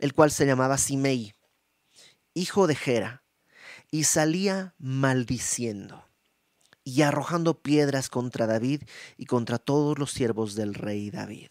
el 0.00 0.14
cual 0.14 0.30
se 0.30 0.46
llamaba 0.46 0.78
Simei, 0.78 1.34
hijo 2.34 2.66
de 2.66 2.74
Gera, 2.74 3.22
y 3.90 4.04
salía 4.04 4.74
maldiciendo 4.78 6.04
y 6.84 7.02
arrojando 7.02 7.60
piedras 7.60 8.08
contra 8.08 8.46
David 8.46 8.82
y 9.16 9.26
contra 9.26 9.58
todos 9.58 9.98
los 9.98 10.10
siervos 10.12 10.54
del 10.54 10.74
rey 10.74 11.10
David. 11.10 11.50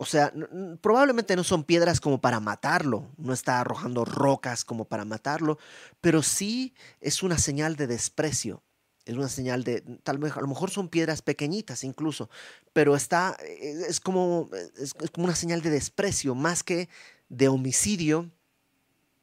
Eh, 0.00 0.02
o 0.02 0.06
sea, 0.06 0.32
probablemente 0.80 1.36
no 1.36 1.44
son 1.44 1.64
piedras 1.64 2.00
como 2.00 2.20
para 2.20 2.40
matarlo, 2.40 3.10
no 3.18 3.32
está 3.32 3.60
arrojando 3.60 4.04
rocas 4.04 4.64
como 4.64 4.86
para 4.86 5.04
matarlo, 5.04 5.58
pero 6.00 6.22
sí 6.22 6.74
es 7.00 7.22
una 7.22 7.38
señal 7.38 7.76
de 7.76 7.86
desprecio 7.86 8.62
es 9.06 9.16
una 9.16 9.28
señal 9.28 9.64
de, 9.64 9.80
tal 10.02 10.18
vez, 10.18 10.36
a 10.36 10.40
lo 10.40 10.46
mejor 10.46 10.70
son 10.70 10.88
piedras 10.88 11.22
pequeñitas 11.22 11.84
incluso, 11.84 12.30
pero 12.72 12.94
está, 12.94 13.36
eh, 13.42 13.84
es 13.88 14.00
como, 14.00 14.48
es, 14.78 14.94
como 14.94 15.24
una 15.24 15.34
señal 15.34 15.62
de 15.62 15.70
desprecio, 15.70 16.34
más 16.34 16.62
que 16.62 16.88
de 17.28 17.48
homicidio, 17.48 18.30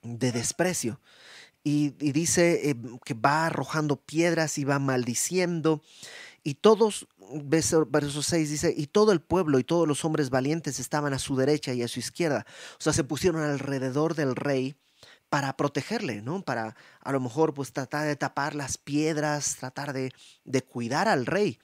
de 0.01 0.31
desprecio. 0.31 0.99
Y, 1.63 1.89
dice 1.89 2.69
eh, 2.69 2.75
que 3.03 3.13
va 3.13 3.45
arrojando 3.45 3.97
piedras 3.97 4.57
y 4.57 4.63
va 4.63 4.79
maldiciendo. 4.79 5.81
Y 6.47 6.53
todos, 6.53 7.09
verso, 7.43 7.85
verso 7.85 8.23
6 8.23 8.49
dice, 8.49 8.73
y 8.77 8.87
todo 8.87 9.11
el 9.11 9.19
pueblo 9.19 9.59
y 9.59 9.65
todos 9.65 9.85
los 9.85 10.05
hombres 10.05 10.29
valientes 10.29 10.79
estaban 10.79 11.13
a 11.13 11.19
su 11.19 11.35
derecha 11.35 11.73
y 11.73 11.83
a 11.83 11.89
su 11.89 11.99
izquierda. 11.99 12.45
O 12.79 12.81
sea, 12.81 12.93
se 12.93 13.03
pusieron 13.03 13.41
alrededor 13.41 14.15
del 14.15 14.33
rey 14.33 14.77
para 15.27 15.57
protegerle, 15.57 16.21
¿no? 16.21 16.43
Para 16.43 16.77
a 17.01 17.11
lo 17.11 17.19
mejor 17.19 17.53
pues 17.53 17.73
tratar 17.73 18.07
de 18.07 18.15
tapar 18.15 18.55
las 18.55 18.77
piedras, 18.77 19.57
tratar 19.57 19.91
de, 19.91 20.13
de 20.45 20.61
cuidar 20.63 21.09
al 21.09 21.25
rey. 21.25 21.59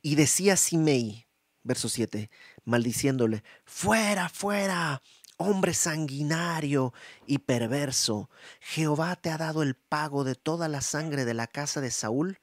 Y 0.00 0.14
decía 0.14 0.56
Simei, 0.56 1.26
verso 1.64 1.88
7, 1.88 2.30
maldiciéndole, 2.64 3.42
fuera, 3.64 4.28
fuera, 4.28 5.02
hombre 5.38 5.74
sanguinario 5.74 6.94
y 7.26 7.38
perverso, 7.38 8.30
Jehová 8.60 9.16
te 9.16 9.30
ha 9.30 9.38
dado 9.38 9.64
el 9.64 9.74
pago 9.74 10.22
de 10.22 10.36
toda 10.36 10.68
la 10.68 10.82
sangre 10.82 11.24
de 11.24 11.34
la 11.34 11.48
casa 11.48 11.80
de 11.80 11.90
Saúl, 11.90 12.38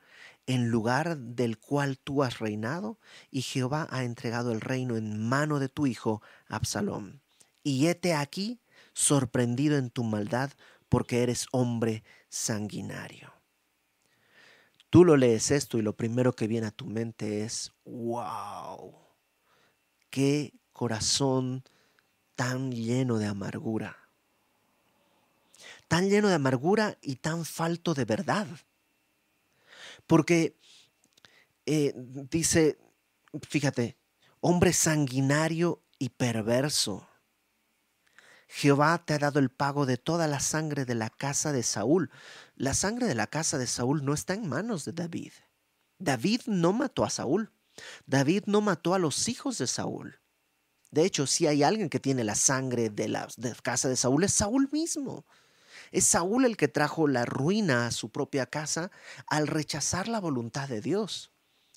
en 0.47 0.69
lugar 0.69 1.17
del 1.17 1.59
cual 1.59 1.99
tú 1.99 2.23
has 2.23 2.39
reinado, 2.39 2.97
y 3.29 3.41
Jehová 3.41 3.87
ha 3.91 4.03
entregado 4.03 4.51
el 4.51 4.61
reino 4.61 4.95
en 4.97 5.19
mano 5.27 5.59
de 5.59 5.69
tu 5.69 5.85
hijo 5.85 6.21
Absalom. 6.47 7.19
Y 7.63 7.87
hete 7.87 8.15
aquí, 8.15 8.59
sorprendido 8.93 9.77
en 9.77 9.91
tu 9.91 10.03
maldad 10.03 10.51
porque 10.89 11.21
eres 11.21 11.47
hombre 11.51 12.03
sanguinario. 12.29 13.33
Tú 14.89 15.03
lo 15.03 15.17
lees 15.17 15.51
esto 15.51 15.77
y 15.77 15.81
lo 15.81 15.97
primero 15.97 16.33
que 16.33 16.47
viene 16.47 16.67
a 16.67 16.71
tu 16.71 16.85
mente 16.85 17.43
es, 17.43 17.73
wow, 17.83 18.95
qué 20.09 20.53
corazón 20.71 21.63
tan 22.35 22.71
lleno 22.71 23.17
de 23.17 23.25
amargura. 23.25 23.97
Tan 25.89 26.09
lleno 26.09 26.29
de 26.29 26.35
amargura 26.35 26.97
y 27.01 27.15
tan 27.15 27.43
falto 27.43 27.93
de 27.93 28.05
verdad. 28.05 28.47
Porque 30.07 30.57
eh, 31.65 31.93
dice, 31.95 32.79
fíjate, 33.47 33.97
hombre 34.39 34.73
sanguinario 34.73 35.83
y 35.99 36.09
perverso. 36.09 37.07
Jehová 38.47 39.03
te 39.05 39.13
ha 39.13 39.19
dado 39.19 39.39
el 39.39 39.49
pago 39.49 39.85
de 39.85 39.97
toda 39.97 40.27
la 40.27 40.39
sangre 40.39 40.85
de 40.85 40.95
la 40.95 41.09
casa 41.09 41.51
de 41.51 41.63
Saúl. 41.63 42.09
La 42.55 42.73
sangre 42.73 43.07
de 43.07 43.15
la 43.15 43.27
casa 43.27 43.57
de 43.57 43.67
Saúl 43.67 44.05
no 44.05 44.13
está 44.13 44.33
en 44.33 44.47
manos 44.47 44.85
de 44.85 44.93
David. 44.93 45.33
David 45.99 46.41
no 46.45 46.71
mató 46.71 47.03
a 47.03 47.09
Saúl. 47.09 47.51
David 48.05 48.43
no 48.45 48.61
mató 48.61 48.93
a 48.93 48.99
los 48.99 49.27
hijos 49.27 49.57
de 49.57 49.67
Saúl. 49.67 50.19
De 50.91 51.03
hecho, 51.03 51.27
si 51.27 51.47
hay 51.47 51.63
alguien 51.63 51.89
que 51.89 51.99
tiene 51.99 52.23
la 52.23 52.35
sangre 52.35 52.89
de 52.89 53.09
la 53.09 53.27
casa 53.61 53.89
de 53.89 53.97
Saúl, 53.97 54.23
es 54.23 54.33
Saúl 54.33 54.69
mismo. 54.71 55.25
Es 55.91 56.05
Saúl 56.05 56.45
el 56.45 56.57
que 56.57 56.67
trajo 56.67 57.07
la 57.07 57.25
ruina 57.25 57.87
a 57.87 57.91
su 57.91 58.09
propia 58.09 58.45
casa 58.45 58.91
al 59.27 59.47
rechazar 59.47 60.07
la 60.07 60.19
voluntad 60.19 60.67
de 60.67 60.81
Dios, 60.81 61.31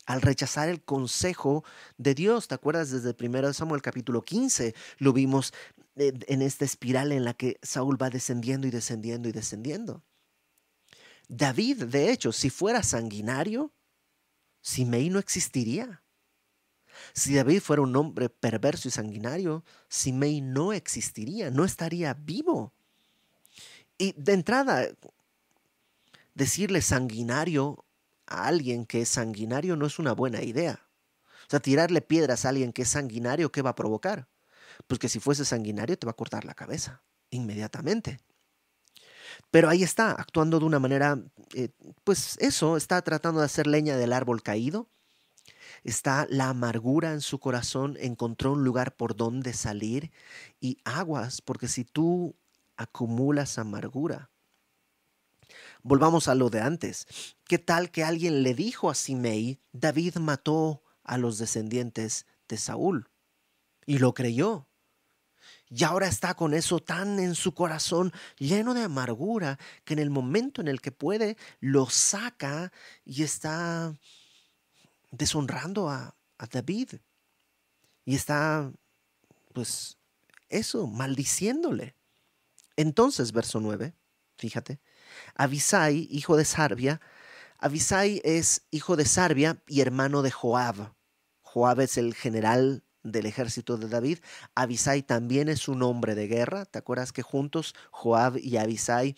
al 0.06 0.22
rechazar 0.22 0.68
el 0.68 0.82
consejo 0.82 1.64
de 1.96 2.14
Dios. 2.14 2.48
¿Te 2.48 2.54
acuerdas 2.54 2.90
desde 2.90 3.10
el 3.10 3.16
1 3.18 3.52
Samuel 3.52 3.82
capítulo 3.82 4.22
15? 4.22 4.74
Lo 4.98 5.12
vimos 5.12 5.52
en 5.96 6.42
esta 6.42 6.64
espiral 6.64 7.12
en 7.12 7.24
la 7.24 7.34
que 7.34 7.58
Saúl 7.62 8.00
va 8.00 8.10
descendiendo 8.10 8.66
y 8.66 8.70
descendiendo 8.70 9.28
y 9.28 9.32
descendiendo. 9.32 10.02
David, 11.28 11.84
de 11.84 12.10
hecho, 12.10 12.32
si 12.32 12.50
fuera 12.50 12.82
sanguinario, 12.82 13.72
Simei 14.62 15.10
no 15.10 15.18
existiría. 15.18 16.02
Si 17.14 17.34
David 17.34 17.60
fuera 17.60 17.82
un 17.82 17.94
hombre 17.96 18.28
perverso 18.28 18.88
y 18.88 18.90
sanguinario, 18.90 19.64
Simei 19.88 20.40
no 20.40 20.72
existiría, 20.72 21.50
no 21.50 21.64
estaría 21.64 22.14
vivo. 22.14 22.74
Y 24.00 24.14
de 24.16 24.32
entrada, 24.32 24.88
decirle 26.34 26.80
sanguinario 26.80 27.84
a 28.26 28.46
alguien 28.46 28.86
que 28.86 29.02
es 29.02 29.10
sanguinario 29.10 29.76
no 29.76 29.86
es 29.86 29.98
una 29.98 30.12
buena 30.12 30.42
idea. 30.42 30.80
O 31.42 31.50
sea, 31.50 31.60
tirarle 31.60 32.00
piedras 32.00 32.44
a 32.44 32.48
alguien 32.48 32.72
que 32.72 32.82
es 32.82 32.88
sanguinario, 32.88 33.52
¿qué 33.52 33.60
va 33.60 33.70
a 33.70 33.74
provocar? 33.74 34.26
pues 34.86 34.98
que 34.98 35.08
si 35.08 35.20
fuese 35.20 35.44
sanguinario 35.44 35.98
te 35.98 36.06
va 36.06 36.12
a 36.12 36.16
cortar 36.16 36.44
la 36.44 36.54
cabeza 36.54 37.02
inmediatamente. 37.30 38.20
Pero 39.50 39.68
ahí 39.68 39.82
está, 39.82 40.12
actuando 40.12 40.58
de 40.58 40.64
una 40.64 40.78
manera, 40.78 41.18
eh, 41.54 41.70
pues 42.04 42.36
eso, 42.40 42.76
está 42.76 43.00
tratando 43.02 43.40
de 43.40 43.46
hacer 43.46 43.66
leña 43.66 43.96
del 43.96 44.12
árbol 44.12 44.42
caído. 44.42 44.88
Está 45.84 46.26
la 46.28 46.48
amargura 46.48 47.12
en 47.12 47.20
su 47.20 47.38
corazón, 47.38 47.96
encontró 48.00 48.52
un 48.52 48.64
lugar 48.64 48.96
por 48.96 49.16
donde 49.16 49.52
salir 49.52 50.10
y 50.60 50.78
aguas, 50.84 51.40
porque 51.40 51.68
si 51.68 51.84
tú 51.84 52.34
acumulas 52.80 53.58
amargura, 53.58 54.30
volvamos 55.82 56.28
a 56.28 56.34
lo 56.34 56.48
de 56.48 56.62
antes. 56.62 57.06
¿Qué 57.44 57.58
tal 57.58 57.90
que 57.90 58.04
alguien 58.04 58.42
le 58.42 58.54
dijo 58.54 58.88
a 58.88 58.94
Simei, 58.94 59.60
David 59.72 60.16
mató 60.16 60.82
a 61.04 61.18
los 61.18 61.36
descendientes 61.36 62.26
de 62.48 62.56
Saúl? 62.56 63.10
Y 63.84 63.98
lo 63.98 64.14
creyó. 64.14 64.66
Y 65.68 65.84
ahora 65.84 66.06
está 66.08 66.34
con 66.34 66.54
eso 66.54 66.80
tan 66.80 67.18
en 67.18 67.34
su 67.34 67.54
corazón, 67.54 68.12
lleno 68.38 68.72
de 68.72 68.82
amargura, 68.82 69.58
que 69.84 69.92
en 69.92 69.98
el 69.98 70.08
momento 70.08 70.62
en 70.62 70.68
el 70.68 70.80
que 70.80 70.90
puede, 70.90 71.36
lo 71.60 71.88
saca 71.90 72.72
y 73.04 73.24
está 73.24 73.94
deshonrando 75.10 75.90
a, 75.90 76.16
David. 76.50 76.94
Y 78.06 78.14
está, 78.14 78.72
pues, 79.52 79.98
eso, 80.48 80.86
maldiciéndole. 80.86 81.94
Entonces, 82.80 83.32
verso 83.32 83.60
9, 83.60 83.92
fíjate, 84.38 84.80
Abisai, 85.34 86.08
hijo 86.10 86.38
de 86.38 86.46
Sarbia, 86.46 87.02
Abisai 87.58 88.22
es 88.24 88.62
hijo 88.70 88.96
de 88.96 89.04
Sarbia 89.04 89.62
y 89.68 89.82
hermano 89.82 90.22
de 90.22 90.30
Joab. 90.30 90.94
Joab 91.42 91.80
es 91.80 91.98
el 91.98 92.14
general 92.14 92.82
del 93.02 93.26
ejército 93.26 93.76
de 93.76 93.86
David. 93.86 94.20
Abisai 94.54 95.02
también 95.02 95.50
es 95.50 95.68
un 95.68 95.82
hombre 95.82 96.14
de 96.14 96.26
guerra. 96.26 96.64
¿Te 96.64 96.78
acuerdas 96.78 97.12
que 97.12 97.20
juntos 97.20 97.74
Joab 97.90 98.38
y 98.38 98.56
Abisai 98.56 99.14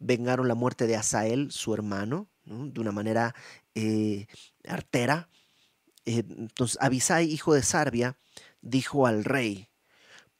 vengaron 0.00 0.48
la 0.48 0.56
muerte 0.56 0.88
de 0.88 0.96
Asael, 0.96 1.52
su 1.52 1.72
hermano, 1.72 2.28
de 2.42 2.80
una 2.80 2.90
manera 2.90 3.32
eh, 3.76 4.26
artera? 4.66 5.28
Eh, 6.04 6.24
entonces, 6.26 6.78
Abisai, 6.80 7.30
hijo 7.30 7.54
de 7.54 7.62
Sarbia, 7.62 8.18
dijo 8.60 9.06
al 9.06 9.22
rey, 9.22 9.68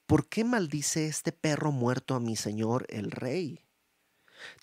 ¿por 0.06 0.28
qué 0.28 0.44
maldice 0.44 1.06
este 1.06 1.32
perro 1.32 1.72
muerto 1.72 2.14
a 2.14 2.20
mi 2.20 2.36
señor 2.36 2.86
el 2.88 3.10
rey? 3.10 3.64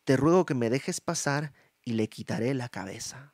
Te 0.04 0.18
ruego 0.18 0.46
que 0.46 0.54
me 0.54 0.70
dejes 0.70 1.02
pasar 1.02 1.54
y 1.84 1.94
le 1.94 2.10
quitaré 2.10 2.54
la 2.54 2.70
cabeza. 2.70 3.34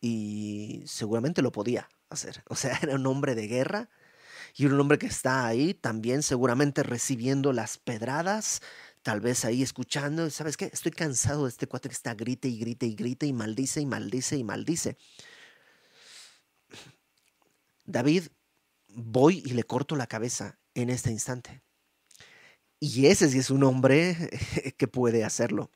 Y 0.00 0.82
seguramente 0.86 1.42
lo 1.42 1.52
podía 1.52 1.88
hacer. 2.10 2.44
O 2.48 2.56
sea, 2.56 2.78
era 2.82 2.94
un 2.94 3.06
hombre 3.06 3.34
de 3.34 3.48
guerra 3.48 3.88
y 4.54 4.66
un 4.66 4.78
hombre 4.80 4.98
que 4.98 5.06
está 5.06 5.46
ahí 5.46 5.74
también 5.74 6.22
seguramente 6.22 6.82
recibiendo 6.82 7.52
las 7.52 7.78
pedradas, 7.78 8.62
tal 9.02 9.20
vez 9.20 9.44
ahí 9.44 9.62
escuchando, 9.62 10.30
¿sabes 10.30 10.56
qué? 10.56 10.70
Estoy 10.72 10.92
cansado 10.92 11.44
de 11.44 11.50
este 11.50 11.66
cuate 11.66 11.88
que 11.88 11.94
está 11.94 12.14
grite 12.14 12.48
y 12.48 12.58
grite 12.58 12.86
y 12.86 12.94
grite 12.94 13.26
y 13.26 13.32
maldice 13.32 13.80
y 13.80 13.86
maldice 13.86 14.36
y 14.36 14.44
maldice. 14.44 14.96
David, 17.84 18.28
voy 18.88 19.42
y 19.44 19.50
le 19.50 19.64
corto 19.64 19.94
la 19.94 20.06
cabeza 20.06 20.58
en 20.76 20.90
este 20.90 21.10
instante. 21.10 21.62
Y 22.78 23.06
ese 23.06 23.28
sí 23.30 23.38
es 23.38 23.50
un 23.50 23.64
hombre 23.64 24.30
que 24.78 24.86
puede 24.86 25.24
hacerlo. 25.24 25.70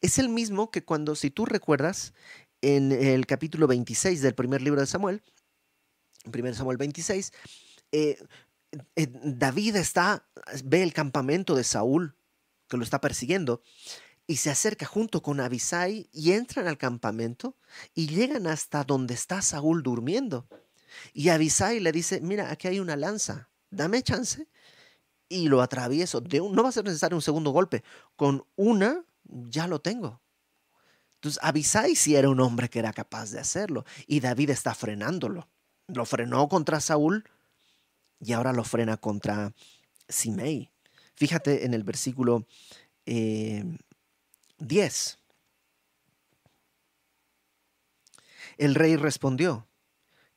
Es 0.00 0.18
el 0.18 0.28
mismo 0.28 0.70
que 0.70 0.84
cuando, 0.84 1.14
si 1.14 1.30
tú 1.30 1.46
recuerdas, 1.46 2.12
en 2.60 2.92
el 2.92 3.26
capítulo 3.26 3.66
26 3.66 4.20
del 4.20 4.34
primer 4.34 4.60
libro 4.60 4.80
de 4.80 4.86
Samuel, 4.86 5.22
1 6.24 6.54
Samuel 6.54 6.76
26, 6.76 7.32
eh, 7.92 8.18
eh, 8.96 9.08
David 9.24 9.76
está, 9.76 10.28
ve 10.64 10.82
el 10.82 10.92
campamento 10.92 11.54
de 11.54 11.64
Saúl, 11.64 12.16
que 12.68 12.76
lo 12.76 12.84
está 12.84 13.00
persiguiendo, 13.00 13.62
y 14.26 14.36
se 14.36 14.50
acerca 14.50 14.86
junto 14.86 15.22
con 15.22 15.40
Abisai 15.40 16.08
y 16.12 16.32
entran 16.32 16.66
al 16.66 16.78
campamento 16.78 17.56
y 17.94 18.06
llegan 18.06 18.46
hasta 18.46 18.84
donde 18.84 19.14
está 19.14 19.42
Saúl 19.42 19.82
durmiendo. 19.82 20.48
Y 21.12 21.28
Abisai 21.28 21.80
le 21.80 21.92
dice, 21.92 22.20
mira, 22.20 22.50
aquí 22.50 22.68
hay 22.68 22.80
una 22.80 22.96
lanza, 22.96 23.51
dame 23.72 24.02
chance 24.02 24.46
y 25.28 25.48
lo 25.48 25.62
atravieso. 25.62 26.22
No 26.52 26.62
va 26.62 26.68
a 26.68 26.72
ser 26.72 26.84
necesario 26.84 27.16
un 27.16 27.22
segundo 27.22 27.50
golpe, 27.50 27.82
con 28.14 28.46
una 28.54 29.04
ya 29.24 29.66
lo 29.66 29.80
tengo. 29.80 30.20
Entonces, 31.16 31.42
Abisai 31.42 31.96
sí 31.96 32.14
era 32.16 32.28
un 32.28 32.40
hombre 32.40 32.68
que 32.68 32.78
era 32.78 32.92
capaz 32.92 33.30
de 33.30 33.40
hacerlo 33.40 33.84
y 34.06 34.20
David 34.20 34.50
está 34.50 34.74
frenándolo. 34.74 35.48
Lo 35.86 36.04
frenó 36.04 36.48
contra 36.48 36.80
Saúl 36.80 37.24
y 38.20 38.32
ahora 38.32 38.52
lo 38.52 38.64
frena 38.64 38.96
contra 38.96 39.52
Simei. 40.08 40.70
Fíjate 41.14 41.64
en 41.64 41.74
el 41.74 41.84
versículo 41.84 42.46
10. 43.06 43.06
Eh, 43.06 43.64
el 48.58 48.74
rey 48.74 48.96
respondió, 48.96 49.66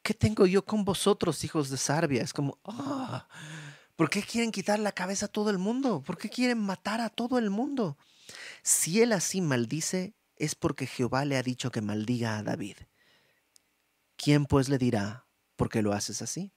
¿qué 0.06 0.14
tengo 0.14 0.46
yo 0.46 0.64
con 0.64 0.86
vosotros, 0.86 1.44
hijos 1.44 1.72
de 1.72 1.78
Sarbia? 1.78 2.22
Es 2.22 2.32
como, 2.32 2.60
ah, 2.64 3.28
¿por 3.96 4.12
qué 4.12 4.22
quieren 4.22 4.52
quitar 4.52 4.78
la 4.78 4.92
cabeza 4.92 5.26
a 5.26 5.30
todo 5.30 5.50
el 5.50 5.58
mundo? 5.58 6.04
¿Por 6.06 6.20
qué 6.20 6.30
quieren 6.30 6.60
matar 6.60 7.02
a 7.02 7.10
todo 7.10 7.40
el 7.40 7.50
mundo? 7.50 7.98
Si 8.62 9.02
él 9.02 9.14
así 9.14 9.42
maldice, 9.42 10.14
es 10.36 10.54
porque 10.54 10.86
Jehová 10.86 11.26
le 11.26 11.38
ha 11.38 11.42
dicho 11.42 11.72
que 11.72 11.82
maldiga 11.82 12.38
a 12.38 12.44
David. 12.44 12.78
¿Quién 14.16 14.46
pues 14.46 14.70
le 14.70 14.78
dirá, 14.78 15.26
por 15.56 15.70
qué 15.70 15.82
lo 15.82 15.92
haces 15.92 16.22
así? 16.22 16.52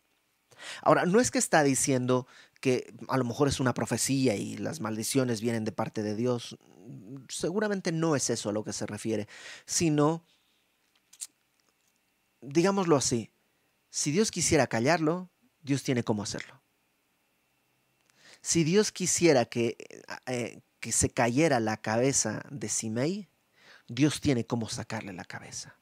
Ahora, 0.82 1.06
no 1.06 1.18
es 1.18 1.30
que 1.30 1.38
está 1.38 1.62
diciendo 1.62 2.26
que 2.60 2.92
a 3.08 3.16
lo 3.16 3.24
mejor 3.24 3.48
es 3.48 3.60
una 3.60 3.72
profecía 3.72 4.34
y 4.34 4.58
las 4.58 4.80
maldiciones 4.80 5.40
vienen 5.40 5.64
de 5.64 5.72
parte 5.72 6.02
de 6.02 6.14
Dios. 6.16 6.58
Seguramente 7.30 7.92
no 7.92 8.14
es 8.14 8.28
eso 8.28 8.50
a 8.50 8.52
lo 8.52 8.62
que 8.62 8.74
se 8.74 8.84
refiere, 8.84 9.26
sino, 9.64 10.22
digámoslo 12.42 12.96
así, 12.96 13.30
si 13.90 14.12
Dios 14.12 14.30
quisiera 14.30 14.66
callarlo, 14.66 15.30
Dios 15.62 15.82
tiene 15.82 16.04
cómo 16.04 16.22
hacerlo. 16.22 16.60
Si 18.40 18.64
Dios 18.64 18.92
quisiera 18.92 19.44
que, 19.44 19.76
eh, 20.26 20.60
que 20.80 20.92
se 20.92 21.10
cayera 21.10 21.60
la 21.60 21.76
cabeza 21.76 22.42
de 22.50 22.68
Simei, 22.68 23.28
Dios 23.88 24.20
tiene 24.20 24.46
cómo 24.46 24.68
sacarle 24.68 25.12
la 25.12 25.24
cabeza. 25.24 25.76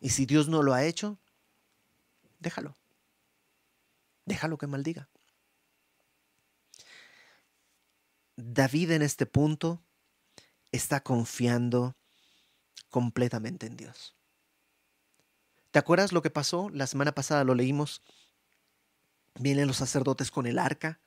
Y 0.00 0.10
si 0.10 0.26
Dios 0.26 0.48
no 0.48 0.62
lo 0.62 0.72
ha 0.72 0.84
hecho, 0.84 1.18
déjalo. 2.38 2.74
Déjalo 4.24 4.58
que 4.58 4.66
maldiga. 4.66 5.08
David 8.36 8.92
en 8.92 9.02
este 9.02 9.26
punto 9.26 9.82
está 10.72 11.00
confiando 11.02 11.96
completamente 12.88 13.66
en 13.66 13.76
Dios. 13.76 14.14
¿Te 15.70 15.78
acuerdas 15.78 16.12
lo 16.12 16.22
que 16.22 16.30
pasó? 16.30 16.68
La 16.70 16.86
semana 16.86 17.12
pasada 17.12 17.44
lo 17.44 17.54
leímos. 17.54 18.02
Vienen 19.38 19.66
los 19.66 19.76
sacerdotes 19.76 20.30
con 20.30 20.46
el 20.46 20.58
arca 20.58 21.00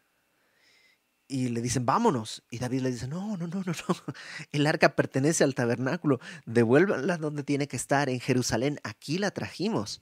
y 1.27 1.49
le 1.49 1.61
dicen, 1.61 1.85
vámonos. 1.85 2.43
Y 2.49 2.59
David 2.59 2.81
le 2.81 2.91
dice, 2.91 3.07
no, 3.07 3.37
no, 3.37 3.47
no, 3.47 3.63
no, 3.63 3.73
no. 3.73 4.13
El 4.51 4.67
arca 4.67 4.95
pertenece 4.95 5.43
al 5.43 5.55
tabernáculo. 5.55 6.19
Devuélvanla 6.45 7.17
donde 7.17 7.43
tiene 7.43 7.67
que 7.67 7.75
estar, 7.75 8.09
en 8.09 8.19
Jerusalén. 8.19 8.79
Aquí 8.83 9.17
la 9.17 9.31
trajimos. 9.31 10.01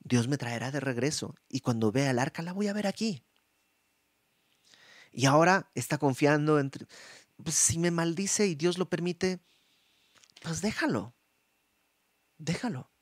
Dios 0.00 0.28
me 0.28 0.38
traerá 0.38 0.70
de 0.70 0.80
regreso. 0.80 1.34
Y 1.48 1.60
cuando 1.60 1.90
vea 1.90 2.10
el 2.10 2.18
arca, 2.18 2.42
la 2.42 2.52
voy 2.52 2.68
a 2.68 2.72
ver 2.72 2.86
aquí. 2.86 3.24
Y 5.10 5.26
ahora 5.26 5.70
está 5.74 5.98
confiando 5.98 6.60
pues 7.42 7.56
si 7.56 7.78
me 7.78 7.90
maldice 7.90 8.46
y 8.46 8.54
Dios 8.54 8.78
lo 8.78 8.88
permite, 8.88 9.40
pues 10.42 10.60
déjalo. 10.60 11.14
Déjalo. 12.38 12.93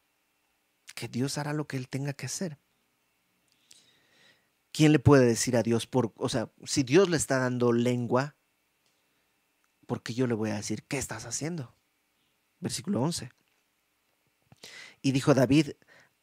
Que 0.94 1.08
Dios 1.08 1.38
hará 1.38 1.52
lo 1.52 1.66
que 1.66 1.76
Él 1.76 1.88
tenga 1.88 2.12
que 2.12 2.26
hacer. 2.26 2.58
¿quién 4.72 4.92
le 4.92 4.98
puede 4.98 5.26
decir 5.26 5.56
a 5.56 5.62
Dios 5.62 5.86
por, 5.86 6.12
o 6.16 6.28
sea, 6.28 6.50
si 6.64 6.82
Dios 6.82 7.08
le 7.08 7.16
está 7.16 7.38
dando 7.38 7.72
lengua, 7.72 8.34
¿por 9.86 10.02
qué 10.02 10.14
yo 10.14 10.26
le 10.26 10.34
voy 10.34 10.50
a 10.50 10.56
decir, 10.56 10.82
¿qué 10.84 10.98
estás 10.98 11.26
haciendo? 11.26 11.74
Versículo 12.58 13.02
11. 13.02 13.30
Y 15.02 15.12
dijo 15.12 15.34
David 15.34 15.72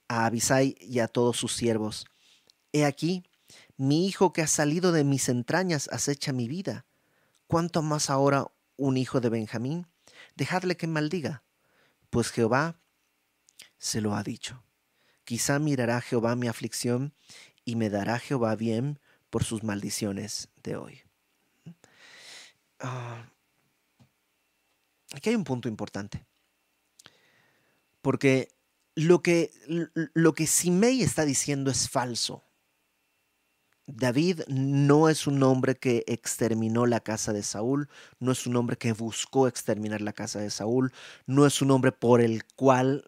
a 0.08 0.26
Abisai 0.26 0.76
y 0.80 1.00
a 1.00 1.08
todos 1.08 1.38
sus 1.38 1.54
siervos, 1.54 2.08
He 2.72 2.86
aquí, 2.86 3.24
mi 3.78 4.08
hijo 4.08 4.34
que 4.34 4.42
ha 4.42 4.48
salido 4.48 4.92
de 4.92 5.04
mis 5.04 5.30
entrañas 5.30 5.88
acecha 5.92 6.34
mi 6.34 6.48
vida. 6.48 6.86
¿Cuánto 7.48 7.82
más 7.82 8.10
ahora 8.10 8.52
un 8.78 8.98
hijo 8.98 9.22
de 9.22 9.30
Benjamín? 9.30 9.88
Dejadle 10.36 10.78
que 10.78 10.86
maldiga, 10.86 11.44
pues 12.10 12.30
Jehová 12.30 12.80
se 13.80 14.02
lo 14.02 14.16
ha 14.16 14.24
dicho. 14.24 14.62
Quizá 15.24 15.58
mirará 15.58 16.02
Jehová 16.02 16.36
mi 16.36 16.48
aflicción 16.48 17.14
y 17.66 17.76
me 17.76 17.90
dará 17.90 18.20
Jehová 18.20 18.56
bien 18.56 19.00
por 19.30 19.44
sus 19.44 19.64
maldiciones 19.64 20.50
de 20.64 20.76
hoy. 20.76 21.02
Ah, 22.80 23.26
aquí 25.14 25.30
hay 25.30 25.36
un 25.36 25.44
punto 25.44 25.68
importante. 25.68 26.26
Porque 28.02 28.50
lo 28.96 29.22
que, 29.22 29.52
lo 30.14 30.34
que 30.34 30.48
Simei 30.48 31.02
está 31.02 31.26
diciendo 31.26 31.72
es 31.72 31.90
falso. 31.90 32.44
David 33.86 34.42
no 34.48 35.10
es 35.10 35.26
un 35.26 35.42
hombre 35.42 35.76
que 35.76 36.04
exterminó 36.08 36.86
la 36.86 37.00
casa 37.00 37.34
de 37.34 37.42
Saúl, 37.42 37.90
no 38.20 38.32
es 38.32 38.46
un 38.46 38.56
hombre 38.56 38.78
que 38.78 38.94
buscó 38.94 39.48
exterminar 39.48 40.02
la 40.02 40.14
casa 40.14 40.40
de 40.40 40.52
Saúl, 40.52 40.94
no 41.26 41.48
es 41.48 41.62
un 41.62 41.72
hombre 41.72 41.92
por 41.92 42.22
el 42.22 42.46
cual 42.56 43.04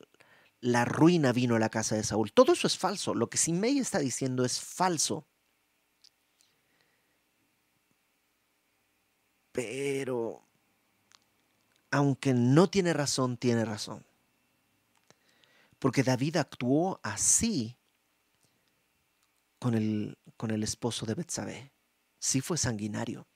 la 0.61 0.85
ruina 0.85 1.33
vino 1.33 1.55
a 1.55 1.59
la 1.59 1.69
casa 1.69 1.95
de 1.95 2.03
Saúl. 2.03 2.31
Todo 2.31 2.53
eso 2.53 2.67
es 2.67 2.77
falso. 2.77 3.13
Lo 3.13 3.29
que 3.29 3.37
Simei 3.37 3.79
está 3.79 3.99
diciendo 3.99 4.45
es 4.45 4.61
falso. 4.61 5.25
Pero, 9.51 10.45
aunque 11.89 12.33
no 12.33 12.69
tiene 12.69 12.93
razón, 12.93 13.37
tiene 13.37 13.65
razón. 13.65 14.05
Porque 15.79 16.03
David 16.03 16.37
actuó 16.37 16.99
así 17.03 17.75
con 19.59 19.73
el, 19.73 20.17
con 20.37 20.51
el 20.51 20.63
esposo 20.63 21.05
de 21.05 21.15
Betsabé. 21.15 21.71
Sí 22.19 22.39
fue 22.39 22.57
sanguinario. 22.57 23.27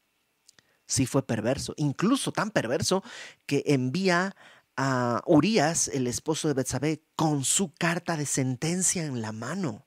Sí 0.86 1.08
fue 1.08 1.26
perverso. 1.26 1.74
Incluso 1.78 2.32
tan 2.32 2.52
perverso 2.52 3.04
que 3.48 3.64
envía 3.66 4.36
a 4.78 5.22
Urias, 5.26 5.88
el 5.88 6.08
esposo 6.08 6.48
de 6.48 6.54
Betsabé, 6.54 7.04
con 7.16 7.44
su 7.44 7.74
carta 7.74 8.18
de 8.18 8.26
sentencia 8.26 9.06
en 9.06 9.22
la 9.22 9.32
mano. 9.32 9.86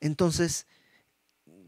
Entonces, 0.00 0.66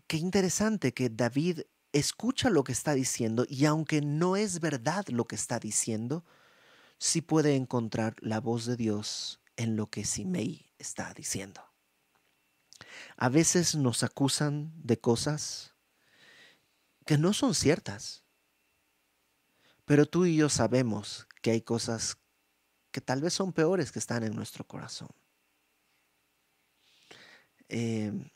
qué 0.07 0.17
interesante 0.17 0.93
que 0.93 1.09
David 1.09 1.61
escucha 1.93 2.51
lo 2.51 2.65
que 2.65 2.73
está 2.73 2.95
diciendo 2.95 3.45
y 3.49 3.65
aunque 3.65 4.01
no 4.01 4.37
es 4.37 4.61
verdad 4.61 5.07
lo 5.09 5.27
que 5.27 5.35
está 5.35 5.59
diciendo, 5.59 6.25
sí 6.99 7.21
puede 7.21 7.57
encontrar 7.57 8.15
la 8.21 8.41
voz 8.41 8.67
de 8.67 8.77
Dios 8.77 9.41
en 9.57 9.77
lo 9.77 9.89
que 9.89 10.05
Simei 10.05 10.73
está 10.79 11.13
diciendo. 11.15 11.63
A 13.17 13.29
veces 13.29 13.75
nos 13.75 14.03
acusan 14.03 14.73
de 14.77 14.99
cosas 14.99 15.75
que 17.07 17.19
no 17.19 17.33
son 17.33 17.55
ciertas. 17.55 18.25
Pero 19.91 20.07
tú 20.07 20.25
y 20.25 20.37
yo 20.37 20.49
sabemos 20.49 21.27
que 21.43 21.51
hay 21.51 21.63
cosas 21.63 22.17
que 22.93 23.01
tal 23.01 23.21
vez 23.21 23.35
son 23.35 23.53
peores 23.53 23.91
que 23.91 23.99
están 23.99 24.23
en 24.23 24.37
nuestro 24.37 24.65
corazón. 24.65 25.09
Em, 27.69 28.31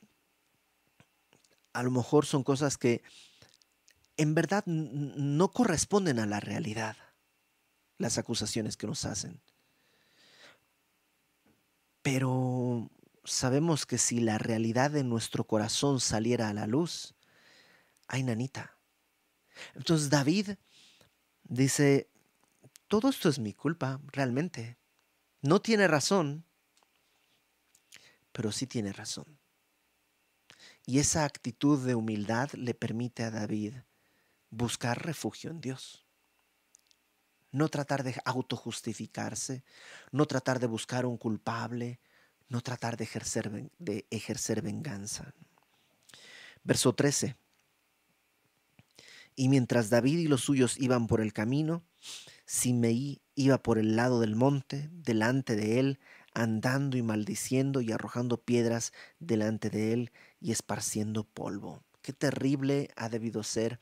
a 1.72 1.84
lo 1.84 1.92
mejor 1.92 2.26
son 2.26 2.42
cosas 2.42 2.76
que 2.76 3.04
en 4.16 4.34
verdad 4.34 4.64
no 4.66 5.52
corresponden 5.52 6.18
a 6.18 6.26
la 6.26 6.40
realidad, 6.40 6.96
las 7.98 8.18
acusaciones 8.18 8.76
que 8.76 8.88
nos 8.88 9.04
hacen. 9.04 9.40
Pero 12.02 12.90
sabemos 13.22 13.86
que 13.86 13.98
si 13.98 14.18
la 14.18 14.38
realidad 14.38 14.90
de 14.90 15.04
nuestro 15.04 15.44
corazón 15.44 16.00
saliera 16.00 16.48
a 16.48 16.52
la 16.52 16.66
luz, 16.66 17.14
hay 18.08 18.24
nanita. 18.24 18.76
Entonces 19.76 20.10
David 20.10 20.56
dice, 21.44 22.09
todo 22.88 23.09
esto 23.09 23.28
es 23.28 23.38
mi 23.38 23.52
culpa, 23.52 24.00
realmente. 24.12 24.76
No 25.42 25.61
tiene 25.61 25.88
razón, 25.88 26.44
pero 28.33 28.52
sí 28.52 28.66
tiene 28.66 28.92
razón. 28.92 29.38
Y 30.87 30.98
esa 30.98 31.24
actitud 31.24 31.85
de 31.87 31.94
humildad 31.94 32.50
le 32.52 32.74
permite 32.74 33.22
a 33.22 33.30
David 33.30 33.74
buscar 34.50 35.04
refugio 35.04 35.50
en 35.50 35.61
Dios. 35.61 36.04
No 37.52 37.68
tratar 37.68 38.02
de 38.02 38.16
autojustificarse, 38.24 39.64
no 40.11 40.26
tratar 40.26 40.59
de 40.59 40.66
buscar 40.66 41.07
un 41.07 41.16
culpable, 41.16 42.00
no 42.48 42.61
tratar 42.61 42.96
de 42.96 43.04
ejercer, 43.04 43.70
de 43.78 44.07
ejercer 44.11 44.61
venganza. 44.61 45.33
Verso 46.64 46.94
13. 46.94 47.37
Y 49.36 49.48
mientras 49.48 49.90
David 49.90 50.18
y 50.18 50.28
los 50.28 50.42
suyos 50.42 50.78
iban 50.78 51.06
por 51.06 51.20
el 51.20 51.32
camino, 51.32 51.84
Simeí 52.46 53.22
iba 53.34 53.62
por 53.62 53.78
el 53.78 53.96
lado 53.96 54.20
del 54.20 54.36
monte, 54.36 54.90
delante 54.92 55.56
de 55.56 55.80
él, 55.80 56.00
andando 56.34 56.96
y 56.96 57.02
maldiciendo 57.02 57.80
y 57.80 57.92
arrojando 57.92 58.42
piedras 58.42 58.92
delante 59.18 59.70
de 59.70 59.92
él 59.92 60.12
y 60.40 60.52
esparciendo 60.52 61.24
polvo. 61.24 61.82
Qué 62.02 62.12
terrible 62.12 62.90
ha 62.96 63.08
debido 63.08 63.42
ser 63.42 63.80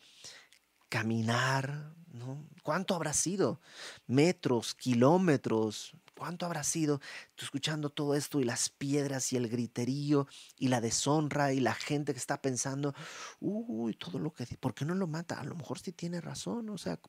caminar, 0.88 1.94
¿no? 2.12 2.46
¿Cuánto 2.62 2.94
habrá 2.94 3.12
sido? 3.12 3.60
Metros, 4.06 4.74
kilómetros, 4.74 5.92
¿cuánto 6.16 6.46
habrá 6.46 6.62
sido? 6.62 7.00
Tú 7.34 7.44
escuchando 7.44 7.90
todo 7.90 8.14
esto 8.14 8.40
y 8.40 8.44
las 8.44 8.68
piedras 8.68 9.32
y 9.32 9.36
el 9.36 9.48
griterío 9.48 10.26
y 10.58 10.68
la 10.68 10.80
deshonra 10.80 11.52
y 11.52 11.60
la 11.60 11.74
gente 11.74 12.12
que 12.12 12.18
está 12.18 12.40
pensando, 12.40 12.94
uy, 13.40 13.94
todo 13.94 14.18
lo 14.18 14.32
que... 14.32 14.46
¿Por 14.58 14.74
qué 14.74 14.84
no 14.84 14.94
lo 14.94 15.06
mata? 15.06 15.40
A 15.40 15.44
lo 15.44 15.56
mejor 15.56 15.78
sí 15.78 15.92
tiene 15.92 16.20
razón, 16.20 16.68
o 16.70 16.78
sea... 16.78 17.00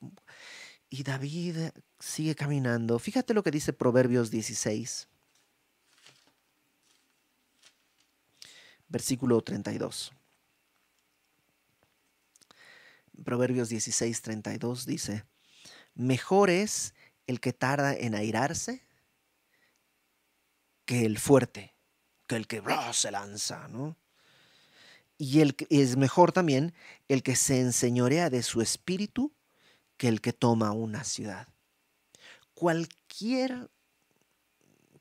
Y 0.90 1.02
David 1.02 1.70
sigue 1.98 2.34
caminando. 2.34 2.98
Fíjate 2.98 3.34
lo 3.34 3.42
que 3.42 3.50
dice 3.50 3.72
Proverbios 3.72 4.30
16. 4.30 5.08
Versículo 8.88 9.40
32. 9.40 10.12
Proverbios 13.22 13.68
16, 13.68 14.22
32 14.22 14.86
dice, 14.86 15.24
mejor 15.94 16.50
es 16.50 16.94
el 17.26 17.40
que 17.40 17.52
tarda 17.52 17.94
en 17.94 18.14
airarse 18.14 18.86
que 20.84 21.06
el 21.06 21.18
fuerte, 21.18 21.74
que 22.26 22.36
el 22.36 22.46
que 22.46 22.62
se 22.92 23.10
lanza, 23.10 23.68
¿no? 23.68 23.96
Y 25.16 25.40
el, 25.40 25.56
es 25.70 25.96
mejor 25.96 26.32
también 26.32 26.74
el 27.08 27.22
que 27.22 27.36
se 27.36 27.60
enseñorea 27.60 28.30
de 28.30 28.42
su 28.42 28.60
espíritu 28.60 29.32
que 29.96 30.08
el 30.08 30.20
que 30.20 30.32
toma 30.32 30.72
una 30.72 31.04
ciudad. 31.04 31.48
Cualquier 32.54 33.70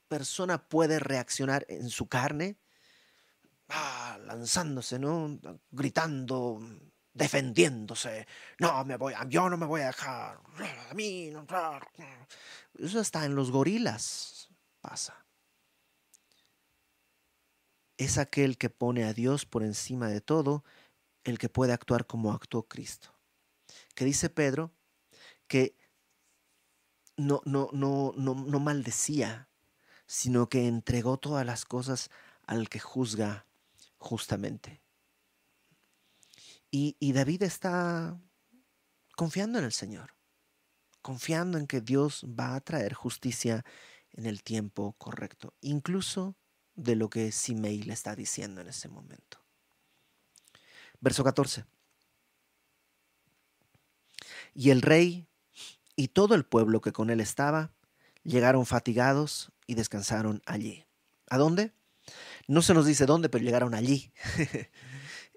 persona 0.07 0.67
puede 0.67 0.99
reaccionar 0.99 1.65
en 1.67 1.89
su 1.89 2.07
carne, 2.07 2.57
ah, 3.69 4.19
lanzándose, 4.25 4.99
¿no? 4.99 5.39
gritando, 5.71 6.59
defendiéndose. 7.13 8.27
No, 8.59 8.83
me 8.85 8.97
voy, 8.97 9.13
yo 9.29 9.49
no 9.49 9.57
me 9.57 9.65
voy 9.65 9.81
a 9.81 9.87
dejar. 9.87 10.39
A 10.89 10.93
mí 10.93 11.29
no. 11.31 11.45
Eso 12.77 12.99
está 12.99 13.25
en 13.25 13.35
los 13.35 13.51
gorilas. 13.51 14.49
Pasa. 14.81 15.25
Es 17.97 18.17
aquel 18.17 18.57
que 18.57 18.69
pone 18.69 19.03
a 19.03 19.13
Dios 19.13 19.45
por 19.45 19.63
encima 19.63 20.07
de 20.07 20.19
todo, 20.19 20.63
el 21.23 21.37
que 21.37 21.49
puede 21.49 21.73
actuar 21.73 22.05
como 22.05 22.33
actuó 22.33 22.67
Cristo. 22.67 23.13
Que 23.95 24.05
dice 24.05 24.29
Pedro 24.29 24.71
que 25.47 25.77
no, 27.15 27.41
no, 27.45 27.69
no, 27.71 28.13
no, 28.17 28.33
no 28.33 28.59
maldecía, 28.59 29.47
sino 30.05 30.49
que 30.49 30.67
entregó 30.67 31.17
todas 31.17 31.45
las 31.45 31.65
cosas 31.65 32.09
al 32.45 32.69
que 32.69 32.79
juzga 32.79 33.45
justamente. 33.97 34.82
Y, 36.75 37.13
David 37.13 37.43
está 37.43 38.19
confiando 39.15 39.59
en 39.59 39.65
el 39.65 39.73
Señor, 39.73 40.15
confiando 41.03 41.59
en 41.59 41.67
que 41.67 41.81
Dios 41.81 42.25
va 42.25 42.55
a 42.55 42.61
traer 42.61 42.95
justicia 42.95 43.63
en 44.13 44.25
el 44.25 44.41
tiempo 44.41 44.93
correcto, 44.93 45.53
incluso 45.61 46.35
de 46.73 46.95
lo 46.95 47.11
que 47.11 47.31
Simei 47.31 47.83
le 47.83 47.93
está 47.93 48.15
diciendo 48.15 48.59
en 48.59 48.69
ese 48.69 48.89
momento. 48.89 49.37
Verso 50.99 51.23
14. 51.23 51.65
Y 54.55 54.71
el 54.71 54.81
rey 54.81 55.27
y 55.95 56.07
todo 56.07 56.33
el 56.33 56.43
pueblo 56.43 56.81
que 56.81 56.91
con 56.91 57.11
él 57.11 57.19
estaba 57.19 57.71
llegaron 58.23 58.65
fatigados 58.65 59.51
y 59.67 59.75
descansaron 59.75 60.41
allí. 60.47 60.87
¿A 61.29 61.37
dónde? 61.37 61.71
No 62.47 62.63
se 62.63 62.73
nos 62.73 62.87
dice 62.87 63.05
dónde, 63.05 63.29
pero 63.29 63.43
llegaron 63.43 63.75
allí. 63.75 64.11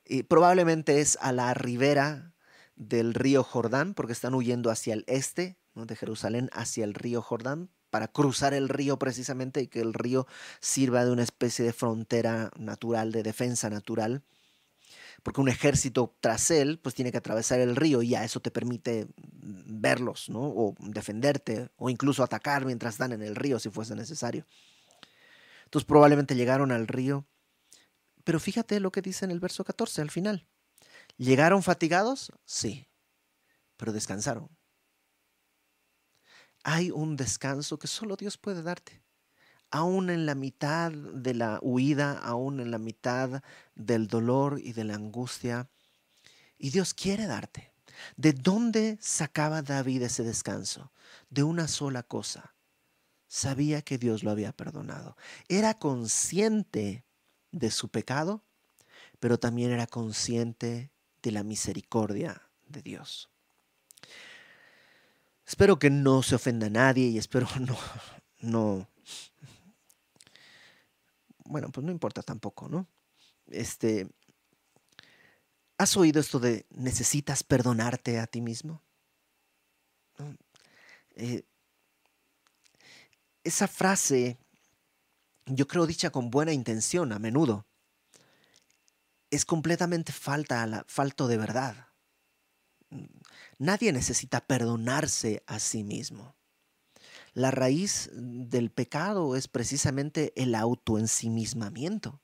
Y 0.08 0.22
probablemente 0.22 1.00
es 1.00 1.18
a 1.20 1.32
la 1.32 1.52
ribera 1.54 2.32
del 2.76 3.14
río 3.14 3.42
Jordán, 3.42 3.94
porque 3.94 4.12
están 4.12 4.34
huyendo 4.34 4.70
hacia 4.70 4.94
el 4.94 5.04
este 5.08 5.58
de 5.74 5.96
Jerusalén, 5.96 6.48
hacia 6.52 6.84
el 6.84 6.94
río 6.94 7.20
Jordán, 7.20 7.70
para 7.90 8.08
cruzar 8.08 8.54
el 8.54 8.68
río 8.68 8.98
precisamente 8.98 9.62
y 9.62 9.68
que 9.68 9.80
el 9.80 9.94
río 9.94 10.26
sirva 10.60 11.04
de 11.04 11.10
una 11.10 11.22
especie 11.22 11.64
de 11.64 11.72
frontera 11.72 12.50
natural, 12.56 13.12
de 13.12 13.22
defensa 13.22 13.68
natural. 13.68 14.22
Porque 15.22 15.40
un 15.40 15.48
ejército 15.48 16.14
tras 16.20 16.50
él, 16.50 16.78
pues 16.78 16.94
tiene 16.94 17.10
que 17.10 17.18
atravesar 17.18 17.58
el 17.58 17.74
río 17.74 18.02
y 18.02 18.10
ya 18.10 18.24
eso 18.24 18.40
te 18.40 18.50
permite 18.50 19.08
verlos, 19.16 20.28
¿no? 20.28 20.40
O 20.40 20.74
defenderte, 20.78 21.70
o 21.76 21.90
incluso 21.90 22.22
atacar 22.22 22.64
mientras 22.64 22.94
están 22.94 23.12
en 23.12 23.22
el 23.22 23.34
río 23.34 23.58
si 23.58 23.70
fuese 23.70 23.96
necesario. 23.96 24.46
Entonces 25.64 25.86
probablemente 25.86 26.36
llegaron 26.36 26.70
al 26.70 26.86
río 26.86 27.24
pero 28.26 28.40
fíjate 28.40 28.80
lo 28.80 28.90
que 28.90 29.02
dice 29.02 29.24
en 29.24 29.30
el 29.30 29.38
verso 29.38 29.62
14 29.62 30.02
al 30.02 30.10
final. 30.10 30.48
¿Llegaron 31.16 31.62
fatigados? 31.62 32.32
Sí, 32.44 32.88
pero 33.76 33.92
descansaron. 33.92 34.50
Hay 36.64 36.90
un 36.90 37.14
descanso 37.14 37.78
que 37.78 37.86
solo 37.86 38.16
Dios 38.16 38.36
puede 38.36 38.64
darte. 38.64 39.00
Aún 39.70 40.10
en 40.10 40.26
la 40.26 40.34
mitad 40.34 40.90
de 40.90 41.34
la 41.34 41.60
huida, 41.62 42.18
aún 42.18 42.58
en 42.58 42.72
la 42.72 42.78
mitad 42.78 43.44
del 43.76 44.08
dolor 44.08 44.58
y 44.60 44.72
de 44.72 44.82
la 44.82 44.96
angustia. 44.96 45.70
Y 46.58 46.70
Dios 46.70 46.94
quiere 46.94 47.26
darte. 47.26 47.72
¿De 48.16 48.32
dónde 48.32 48.98
sacaba 49.00 49.62
David 49.62 50.02
ese 50.02 50.24
descanso? 50.24 50.90
De 51.30 51.44
una 51.44 51.68
sola 51.68 52.02
cosa. 52.02 52.56
Sabía 53.28 53.82
que 53.82 53.98
Dios 53.98 54.24
lo 54.24 54.32
había 54.32 54.50
perdonado. 54.50 55.16
Era 55.46 55.78
consciente 55.78 57.06
de 57.52 57.70
su 57.70 57.88
pecado, 57.88 58.42
pero 59.20 59.38
también 59.38 59.70
era 59.70 59.86
consciente 59.86 60.90
de 61.22 61.30
la 61.30 61.42
misericordia 61.42 62.42
de 62.68 62.82
Dios. 62.82 63.30
Espero 65.46 65.78
que 65.78 65.90
no 65.90 66.22
se 66.22 66.34
ofenda 66.34 66.66
a 66.66 66.70
nadie 66.70 67.06
y 67.06 67.18
espero 67.18 67.48
no, 67.60 67.78
no, 68.40 68.88
bueno, 71.48 71.70
pues 71.70 71.84
no 71.84 71.92
importa 71.92 72.22
tampoco, 72.22 72.68
¿no? 72.68 72.86
Este, 73.48 74.08
¿has 75.78 75.96
oído 75.96 76.20
esto 76.20 76.38
de 76.38 76.66
necesitas 76.70 77.44
perdonarte 77.44 78.18
a 78.18 78.26
ti 78.26 78.40
mismo? 78.40 78.82
Eh, 81.14 81.44
esa 83.44 83.68
frase 83.68 84.38
yo 85.46 85.66
creo 85.66 85.86
dicha 85.86 86.10
con 86.10 86.30
buena 86.30 86.52
intención 86.52 87.12
a 87.12 87.18
menudo, 87.18 87.66
es 89.30 89.44
completamente 89.44 90.12
falta 90.12 90.62
a 90.62 90.84
falto 90.88 91.28
de 91.28 91.38
verdad. 91.38 91.88
Nadie 93.58 93.92
necesita 93.92 94.46
perdonarse 94.46 95.42
a 95.46 95.58
sí 95.58 95.82
mismo. 95.82 96.36
La 97.32 97.50
raíz 97.50 98.10
del 98.12 98.70
pecado 98.70 99.36
es 99.36 99.48
precisamente 99.48 100.32
el 100.36 100.54
autoensimismamiento. 100.54 102.20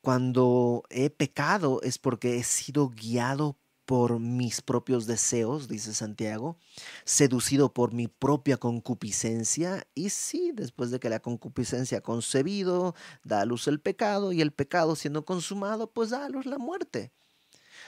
Cuando 0.00 0.82
he 0.90 1.10
pecado 1.10 1.80
es 1.82 1.98
porque 1.98 2.36
he 2.38 2.44
sido 2.44 2.88
guiado 2.88 3.56
por 3.84 4.20
mis 4.20 4.62
propios 4.62 5.06
deseos, 5.06 5.68
dice 5.68 5.94
Santiago, 5.94 6.56
seducido 7.04 7.72
por 7.72 7.92
mi 7.92 8.08
propia 8.08 8.56
concupiscencia, 8.56 9.86
y 9.94 10.10
sí, 10.10 10.52
después 10.54 10.90
de 10.90 11.00
que 11.00 11.10
la 11.10 11.20
concupiscencia 11.20 11.98
ha 11.98 12.02
concebido, 12.02 12.94
da 13.24 13.40
a 13.40 13.44
luz 13.44 13.66
el 13.68 13.80
pecado, 13.80 14.32
y 14.32 14.40
el 14.40 14.52
pecado 14.52 14.96
siendo 14.96 15.24
consumado, 15.24 15.90
pues 15.90 16.10
da 16.10 16.24
a 16.24 16.28
luz 16.28 16.46
la 16.46 16.58
muerte. 16.58 17.12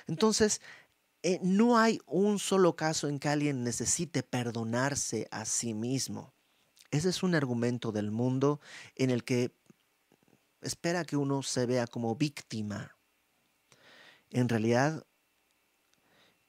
Entonces, 0.07 0.61
eh, 1.23 1.39
no 1.43 1.79
hay 1.79 2.01
un 2.07 2.39
solo 2.39 2.77
caso 2.77 3.09
en 3.09 3.19
que 3.19 3.29
alguien 3.29 3.65
necesite 3.65 4.23
perdonarse 4.23 5.27
a 5.31 5.47
sí 5.47 5.73
mismo. 5.73 6.35
Ese 6.91 7.09
es 7.09 7.23
un 7.23 7.35
argumento 7.35 7.93
del 7.93 8.11
mundo 8.11 8.61
en 8.95 9.11
el 9.11 9.25
que 9.25 9.51
espera 10.61 11.05
que 11.05 11.17
uno 11.17 11.43
se 11.43 11.67
vea 11.67 11.87
como 11.87 12.15
víctima. 12.15 12.97
En 14.31 14.49
realidad, 14.49 15.07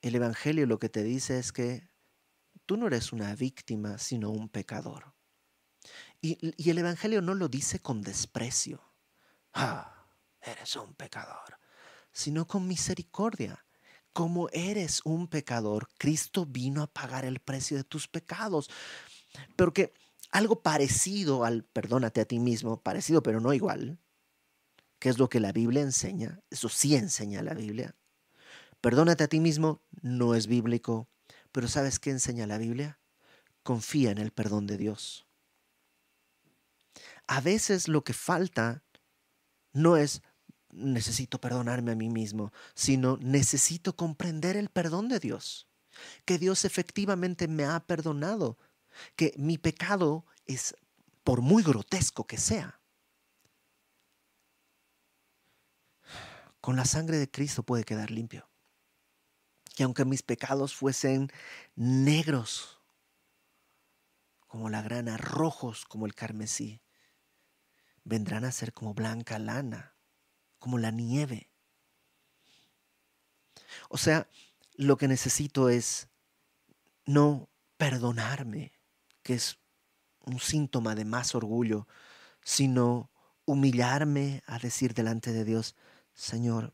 el 0.07 0.15
Evangelio 0.15 0.67
lo 0.67 0.77
que 0.77 0.89
te 0.89 1.03
dice 1.03 1.39
es 1.39 1.51
que 1.51 1.89
tú 2.65 2.77
no 2.77 2.87
eres 2.87 3.11
una 3.11 3.35
víctima, 3.35 3.97
sino 3.97 4.29
un 4.29 4.49
pecador. 4.49 5.15
Y, 6.21 6.69
el 6.69 6.77
Evangelio 6.77 7.21
no 7.21 7.33
lo 7.33 7.47
dice 7.47 7.79
con 7.79 8.01
desprecio. 8.01 8.83
Ah, 9.53 10.07
eres 10.41 10.75
un 10.75 10.93
pecador, 10.93 11.59
sino 12.11 12.47
con 12.47 12.67
misericordia. 12.67 13.65
Como 14.13 14.47
eres 14.49 15.01
un 15.05 15.27
pecador, 15.27 15.87
Cristo 15.97 16.45
vino 16.45 16.83
a 16.83 16.87
pagar 16.87 17.25
el 17.25 17.39
precio 17.39 17.77
de 17.77 17.83
tus 17.83 18.07
pecados. 18.07 18.69
Porque 19.55 19.93
algo 20.31 20.61
parecido 20.61 21.45
al 21.45 21.63
perdónate 21.63 22.21
a 22.21 22.25
ti 22.25 22.39
mismo, 22.39 22.81
parecido 22.81 23.21
pero 23.23 23.39
no 23.39 23.53
igual, 23.53 23.99
que 24.99 25.09
es 25.09 25.17
lo 25.17 25.29
que 25.29 25.39
la 25.39 25.51
Biblia 25.51 25.81
enseña, 25.81 26.41
eso 26.49 26.69
sí 26.69 26.95
enseña 26.95 27.41
la 27.41 27.53
Biblia. 27.53 27.95
Perdónate 28.85 29.23
a 29.23 29.27
ti 29.27 29.39
mismo 29.39 29.81
no 30.03 30.35
es 30.35 30.45
bíblico, 30.45 31.09
pero 31.51 31.67
¿sabes 31.67 31.97
qué 31.97 32.11
enseña 32.11 32.45
la 32.45 32.59
Biblia? 32.59 32.99
Confía 33.63 34.11
en 34.11 34.19
el 34.19 34.29
perdón 34.29 34.67
de 34.67 34.77
Dios. 34.77 35.25
A 37.25 37.41
veces 37.41 37.87
lo 37.87 38.03
que 38.03 38.13
falta 38.13 38.83
no 39.73 39.97
es 39.97 40.21
necesito 40.69 41.41
perdonarme 41.41 41.93
a 41.93 41.95
mí 41.95 42.11
mismo, 42.11 42.53
sino 42.75 43.17
necesito 43.21 43.95
comprender 43.95 44.55
el 44.55 44.69
perdón 44.69 45.09
de 45.09 45.19
Dios, 45.19 45.67
que 46.23 46.37
Dios 46.37 46.63
efectivamente 46.63 47.47
me 47.47 47.65
ha 47.65 47.79
perdonado, 47.79 48.59
que 49.15 49.33
mi 49.35 49.57
pecado 49.57 50.27
es, 50.45 50.75
por 51.23 51.41
muy 51.41 51.63
grotesco 51.63 52.27
que 52.27 52.37
sea, 52.37 52.79
con 56.61 56.75
la 56.75 56.85
sangre 56.85 57.17
de 57.17 57.31
Cristo 57.31 57.63
puede 57.63 57.83
quedar 57.83 58.11
limpio. 58.11 58.47
Que 59.75 59.83
aunque 59.83 60.05
mis 60.05 60.23
pecados 60.23 60.73
fuesen 60.73 61.31
negros 61.75 62.79
como 64.47 64.69
la 64.69 64.81
grana, 64.81 65.17
rojos 65.17 65.85
como 65.85 66.05
el 66.05 66.15
carmesí, 66.15 66.81
vendrán 68.05 68.45
a 68.45 68.51
ser 68.51 68.71
como 68.71 68.93
blanca 68.93 69.37
lana, 69.37 69.95
como 70.59 70.77
la 70.77 70.91
nieve. 70.91 71.49
O 73.89 73.97
sea, 73.97 74.29
lo 74.75 74.97
que 74.97 75.07
necesito 75.07 75.69
es 75.69 76.07
no 77.05 77.49
perdonarme, 77.77 78.71
que 79.23 79.33
es 79.33 79.57
un 80.21 80.39
síntoma 80.39 80.95
de 80.95 81.05
más 81.05 81.35
orgullo, 81.35 81.87
sino 82.41 83.11
humillarme 83.45 84.43
a 84.47 84.59
decir 84.59 84.93
delante 84.93 85.33
de 85.33 85.43
Dios, 85.43 85.75
Señor, 86.13 86.73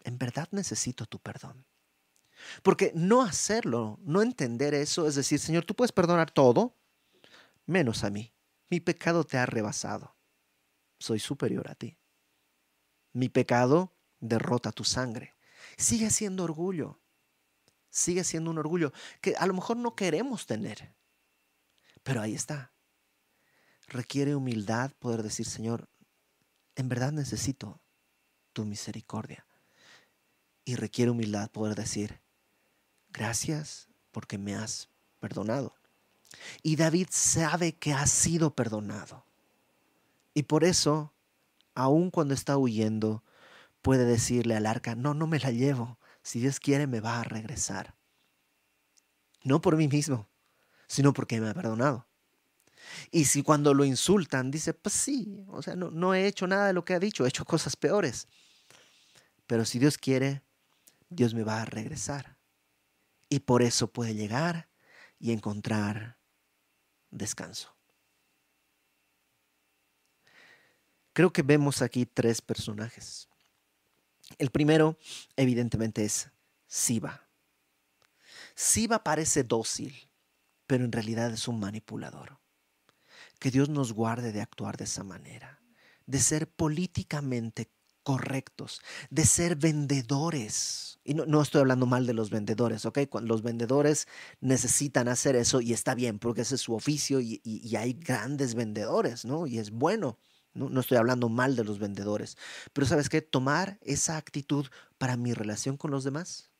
en 0.00 0.18
verdad 0.18 0.48
necesito 0.52 1.06
tu 1.06 1.18
perdón. 1.18 1.64
Porque 2.62 2.92
no 2.94 3.22
hacerlo, 3.22 3.98
no 4.02 4.22
entender 4.22 4.74
eso, 4.74 5.06
es 5.06 5.14
decir, 5.14 5.38
Señor, 5.38 5.64
tú 5.64 5.74
puedes 5.74 5.92
perdonar 5.92 6.30
todo, 6.30 6.76
menos 7.66 8.04
a 8.04 8.10
mí. 8.10 8.32
Mi 8.70 8.80
pecado 8.80 9.24
te 9.24 9.38
ha 9.38 9.46
rebasado 9.46 10.16
soy 11.02 11.18
superior 11.18 11.68
a 11.68 11.74
ti. 11.74 11.98
Mi 13.12 13.28
pecado 13.28 13.92
derrota 14.20 14.72
tu 14.72 14.84
sangre. 14.84 15.34
Sigue 15.76 16.10
siendo 16.10 16.44
orgullo. 16.44 17.00
Sigue 17.90 18.24
siendo 18.24 18.50
un 18.50 18.58
orgullo 18.58 18.92
que 19.20 19.34
a 19.36 19.46
lo 19.46 19.52
mejor 19.52 19.76
no 19.76 19.94
queremos 19.94 20.46
tener. 20.46 20.94
Pero 22.02 22.22
ahí 22.22 22.34
está. 22.34 22.72
Requiere 23.88 24.34
humildad 24.34 24.92
poder 24.98 25.22
decir, 25.22 25.44
Señor, 25.44 25.90
en 26.76 26.88
verdad 26.88 27.12
necesito 27.12 27.82
tu 28.54 28.64
misericordia. 28.64 29.46
Y 30.64 30.76
requiere 30.76 31.10
humildad 31.10 31.50
poder 31.50 31.74
decir, 31.74 32.22
gracias 33.12 33.88
porque 34.10 34.38
me 34.38 34.54
has 34.54 34.88
perdonado. 35.20 35.74
Y 36.62 36.76
David 36.76 37.08
sabe 37.10 37.74
que 37.74 37.92
ha 37.92 38.06
sido 38.06 38.54
perdonado. 38.54 39.24
Y 40.34 40.44
por 40.44 40.64
eso, 40.64 41.12
aun 41.74 42.10
cuando 42.10 42.34
está 42.34 42.56
huyendo, 42.56 43.22
puede 43.82 44.04
decirle 44.04 44.56
al 44.56 44.66
arca, 44.66 44.94
no, 44.94 45.14
no 45.14 45.26
me 45.26 45.38
la 45.38 45.50
llevo. 45.50 45.98
Si 46.22 46.40
Dios 46.40 46.60
quiere, 46.60 46.86
me 46.86 47.00
va 47.00 47.20
a 47.20 47.24
regresar. 47.24 47.94
No 49.44 49.60
por 49.60 49.76
mí 49.76 49.88
mismo, 49.88 50.28
sino 50.86 51.12
porque 51.12 51.40
me 51.40 51.48
ha 51.48 51.54
perdonado. 51.54 52.06
Y 53.10 53.26
si 53.26 53.42
cuando 53.42 53.74
lo 53.74 53.84
insultan, 53.84 54.50
dice, 54.50 54.74
pues 54.74 54.94
sí, 54.94 55.44
o 55.48 55.62
sea, 55.62 55.76
no, 55.76 55.90
no 55.90 56.14
he 56.14 56.26
hecho 56.26 56.46
nada 56.46 56.66
de 56.66 56.72
lo 56.72 56.84
que 56.84 56.94
ha 56.94 57.00
dicho, 57.00 57.24
he 57.24 57.28
hecho 57.28 57.44
cosas 57.44 57.76
peores. 57.76 58.28
Pero 59.46 59.64
si 59.64 59.78
Dios 59.78 59.98
quiere, 59.98 60.42
Dios 61.10 61.34
me 61.34 61.44
va 61.44 61.62
a 61.62 61.64
regresar. 61.64 62.36
Y 63.32 63.40
por 63.40 63.62
eso 63.62 63.90
puede 63.90 64.14
llegar 64.14 64.68
y 65.18 65.32
encontrar 65.32 66.18
descanso. 67.10 67.74
Creo 71.14 71.32
que 71.32 71.40
vemos 71.40 71.80
aquí 71.80 72.04
tres 72.04 72.42
personajes. 72.42 73.30
El 74.36 74.50
primero, 74.50 74.98
evidentemente, 75.34 76.04
es 76.04 76.28
Siba. 76.66 77.26
Siba 78.54 79.02
parece 79.02 79.44
dócil, 79.44 80.10
pero 80.66 80.84
en 80.84 80.92
realidad 80.92 81.32
es 81.32 81.48
un 81.48 81.58
manipulador. 81.58 82.38
Que 83.38 83.50
Dios 83.50 83.70
nos 83.70 83.94
guarde 83.94 84.32
de 84.32 84.42
actuar 84.42 84.76
de 84.76 84.84
esa 84.84 85.04
manera, 85.04 85.62
de 86.04 86.18
ser 86.18 86.50
políticamente 86.50 87.72
correctos, 88.02 88.80
de 89.10 89.24
ser 89.26 89.56
vendedores. 89.56 90.98
Y 91.04 91.14
no, 91.14 91.42
estoy 91.42 91.60
hablando 91.62 91.86
mal 91.86 92.06
de 92.06 92.14
los 92.14 92.30
vendedores, 92.30 92.86
¿ok? 92.86 92.98
Los 93.22 93.42
vendedores 93.42 94.06
necesitan 94.40 95.08
hacer 95.08 95.36
eso 95.36 95.60
y 95.60 95.72
está 95.72 95.94
bien, 95.94 96.18
porque 96.18 96.42
ese 96.42 96.54
es 96.54 96.60
su 96.60 96.74
oficio 96.74 97.20
y, 97.20 97.40
y 97.44 97.76
hay 97.76 97.94
grandes 97.94 98.54
vendedores, 98.54 99.24
¿no? 99.24 99.46
Y 99.46 99.58
es 99.58 99.70
bueno. 99.70 100.18
No, 100.54 100.80
estoy 100.80 100.98
hablando 100.98 101.28
mal 101.30 101.56
de 101.56 101.64
los 101.64 101.78
vendedores, 101.78 102.36
pero 102.74 102.86
¿sabes 102.86 103.08
qué? 103.08 103.22
Tomar 103.22 103.78
esa 103.80 104.18
actitud 104.18 104.66
para 104.98 105.16
mi 105.16 105.32
relación 105.32 105.78
con 105.78 105.90
los 105.90 106.04
demás. 106.04 106.50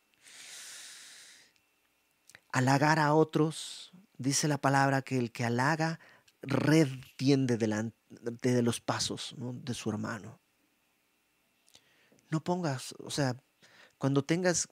Halagar 2.53 2.99
a 2.99 3.15
otros, 3.15 3.93
dice 4.17 4.49
la 4.49 4.59
palabra 4.59 5.03
que 5.03 5.19
el 5.19 5.31
que 5.31 5.45
halaga 5.45 6.01
red 6.41 6.89
tiende 7.17 7.59
delante 7.59 7.95
de 8.41 8.63
los 8.63 8.81
pasos 8.81 9.35
de 9.39 9.75
su 9.75 9.91
hermano. 9.91 10.42
No 12.33 12.43
pongas, 12.43 12.95
o 12.99 13.11
sea, 13.11 13.37
cuando 13.99 14.25
tengas 14.25 14.67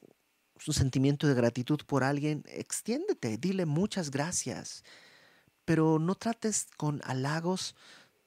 un 0.66 0.72
sentimiento 0.72 1.26
de 1.26 1.34
gratitud 1.34 1.78
por 1.86 2.02
alguien, 2.02 2.42
extiéndete, 2.46 3.36
dile 3.36 3.66
muchas 3.66 4.10
gracias, 4.10 4.82
pero 5.66 5.98
no 5.98 6.14
trates 6.14 6.68
con 6.78 7.02
halagos 7.04 7.76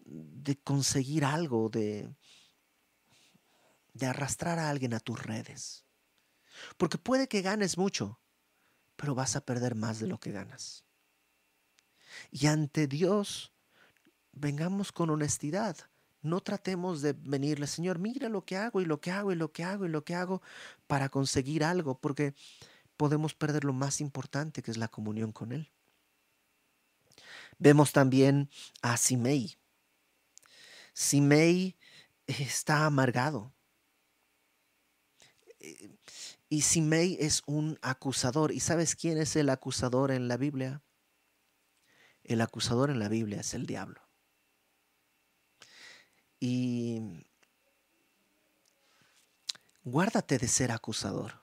de 0.06 0.56
conseguir 0.56 1.26
algo, 1.26 1.70
de, 1.70 2.14
de 3.94 4.06
arrastrar 4.06 4.60
a 4.60 4.70
alguien 4.70 4.94
a 4.94 5.00
tus 5.00 5.20
redes. 5.20 5.84
Porque 6.78 7.00
puede 7.00 7.28
que 7.28 7.42
ganes 7.42 7.76
mucho, 7.76 8.20
pero 8.96 9.16
vas 9.16 9.36
a 9.36 9.44
perder 9.44 9.74
más 9.74 10.00
de 10.00 10.06
lo 10.06 10.20
que 10.20 10.32
ganas. 10.32 10.86
Y 12.30 12.46
ante 12.46 12.86
Dios, 12.86 13.52
vengamos 14.32 14.92
con 14.92 15.10
honestidad. 15.10 15.76
No 16.24 16.40
tratemos 16.42 17.02
de 17.02 17.14
venirle, 17.14 17.68
Señor, 17.68 18.00
mira 18.00 18.30
lo 18.30 18.46
que 18.46 18.56
hago 18.56 18.80
y 18.82 18.86
lo 18.86 19.02
que 19.02 19.12
hago 19.12 19.34
y 19.34 19.36
lo 19.36 19.52
que 19.52 19.64
hago 19.64 19.86
y 19.86 19.90
lo 19.90 20.06
que 20.06 20.16
hago 20.16 20.42
para 20.88 21.10
conseguir 21.10 21.64
algo, 21.66 22.00
porque 22.00 22.34
podemos 22.96 23.34
perder 23.36 23.66
lo 23.66 23.74
más 23.74 24.00
importante 24.00 24.64
que 24.64 24.72
es 24.72 24.78
la 24.78 24.88
comunión 24.88 25.34
con 25.34 25.52
Él. 25.52 25.70
Vemos 27.60 27.92
también 27.92 28.50
a 28.82 28.96
Simei. 28.96 29.58
Simei 30.94 31.76
está 32.26 32.86
amargado. 32.86 33.54
Y 36.50 36.62
Simei 36.62 37.18
es 37.20 37.44
un 37.46 37.78
acusador. 37.82 38.54
¿Y 38.54 38.62
sabes 38.62 38.96
quién 38.96 39.18
es 39.18 39.36
el 39.36 39.50
acusador 39.50 40.12
en 40.12 40.30
la 40.30 40.38
Biblia? 40.38 40.82
El 42.24 42.40
acusador 42.40 42.90
en 42.90 43.00
la 43.00 43.10
Biblia 43.10 43.42
es 43.42 43.54
el 43.54 43.66
diablo. 43.66 44.03
Y 46.46 47.00
guárdate 49.86 50.38
de 50.38 50.50
ser 50.50 50.74
acusador 50.74 51.42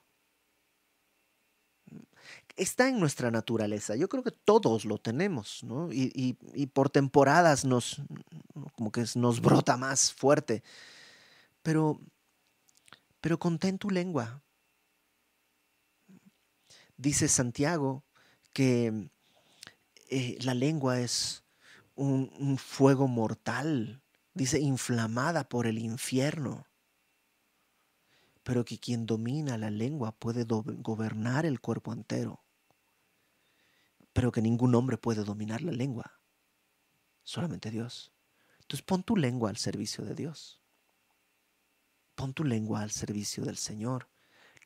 está 2.54 2.86
en 2.86 3.00
nuestra 3.00 3.30
naturaleza. 3.30 3.96
Yo 3.96 4.10
creo 4.10 4.22
que 4.22 4.30
todos 4.30 4.84
lo 4.84 4.98
tenemos, 4.98 5.64
¿no? 5.64 5.88
Y, 5.90 6.34
por 6.74 6.90
temporadas 6.90 7.64
nos, 7.64 8.02
como 8.76 8.92
que 8.92 9.06
nos 9.14 9.40
brota 9.40 9.78
más 9.78 10.12
fuerte. 10.12 10.62
Pero, 11.62 11.98
pero 13.22 13.38
contén 13.38 13.78
tu 13.78 13.88
lengua. 13.88 14.42
Dice 16.98 17.26
Santiago 17.26 18.04
que 18.52 19.08
eh, 20.10 20.36
la 20.42 20.52
lengua 20.52 21.00
es 21.00 21.42
un, 21.94 22.30
un 22.38 22.58
fuego 22.58 23.08
mortal, 23.08 24.02
dice 24.34 24.60
inflamada 24.60 25.48
por 25.48 25.66
el 25.66 25.78
infierno 25.78 26.66
pero 28.42 28.64
que 28.64 28.78
quien 28.78 29.06
domina 29.06 29.58
la 29.58 29.70
lengua 29.70 30.12
puede 30.12 30.44
gobernar 30.44 31.46
el 31.46 31.60
cuerpo 31.60 31.92
entero, 31.92 32.42
pero 34.12 34.32
que 34.32 34.42
ningún 34.42 34.74
hombre 34.74 34.98
puede 34.98 35.24
dominar 35.24 35.62
la 35.62 35.72
lengua, 35.72 36.20
solamente 37.22 37.70
Dios. 37.70 38.12
Entonces 38.60 38.82
pon 38.82 39.02
tu 39.02 39.16
lengua 39.16 39.50
al 39.50 39.56
servicio 39.56 40.04
de 40.04 40.14
Dios. 40.14 40.60
Pon 42.14 42.34
tu 42.34 42.44
lengua 42.44 42.82
al 42.82 42.90
servicio 42.90 43.44
del 43.44 43.56
Señor, 43.56 44.08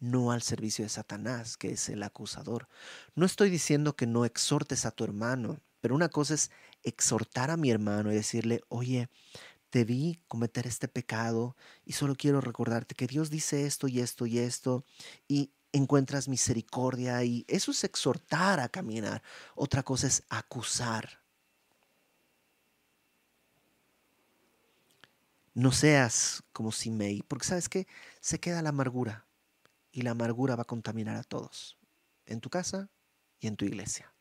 no 0.00 0.32
al 0.32 0.42
servicio 0.42 0.84
de 0.84 0.88
Satanás, 0.88 1.56
que 1.56 1.72
es 1.72 1.88
el 1.88 2.02
acusador. 2.02 2.68
No 3.14 3.26
estoy 3.26 3.50
diciendo 3.50 3.96
que 3.96 4.06
no 4.06 4.24
exhortes 4.24 4.86
a 4.86 4.90
tu 4.90 5.04
hermano, 5.04 5.60
pero 5.80 5.94
una 5.94 6.08
cosa 6.08 6.34
es 6.34 6.50
exhortar 6.82 7.50
a 7.50 7.56
mi 7.56 7.70
hermano 7.70 8.10
y 8.10 8.14
decirle, 8.14 8.62
oye, 8.68 9.08
te 9.74 9.84
vi 9.84 10.22
cometer 10.28 10.68
este 10.68 10.86
pecado 10.86 11.56
y 11.84 11.94
solo 11.94 12.14
quiero 12.14 12.40
recordarte 12.40 12.94
que 12.94 13.08
Dios 13.08 13.28
dice 13.28 13.66
esto 13.66 13.88
y 13.88 13.98
esto 13.98 14.24
y 14.24 14.38
esto 14.38 14.84
y 15.26 15.50
encuentras 15.72 16.28
misericordia 16.28 17.24
y 17.24 17.44
eso 17.48 17.72
es 17.72 17.82
exhortar 17.82 18.60
a 18.60 18.68
caminar. 18.68 19.20
Otra 19.56 19.82
cosa 19.82 20.06
es 20.06 20.22
acusar. 20.28 21.24
No 25.54 25.72
seas 25.72 26.44
como 26.52 26.70
Simei, 26.70 27.22
porque 27.22 27.46
sabes 27.46 27.68
que 27.68 27.88
se 28.20 28.38
queda 28.38 28.62
la 28.62 28.68
amargura 28.68 29.26
y 29.90 30.02
la 30.02 30.12
amargura 30.12 30.54
va 30.54 30.62
a 30.62 30.66
contaminar 30.66 31.16
a 31.16 31.24
todos, 31.24 31.76
en 32.26 32.40
tu 32.40 32.48
casa 32.48 32.90
y 33.40 33.48
en 33.48 33.56
tu 33.56 33.64
iglesia. 33.64 34.14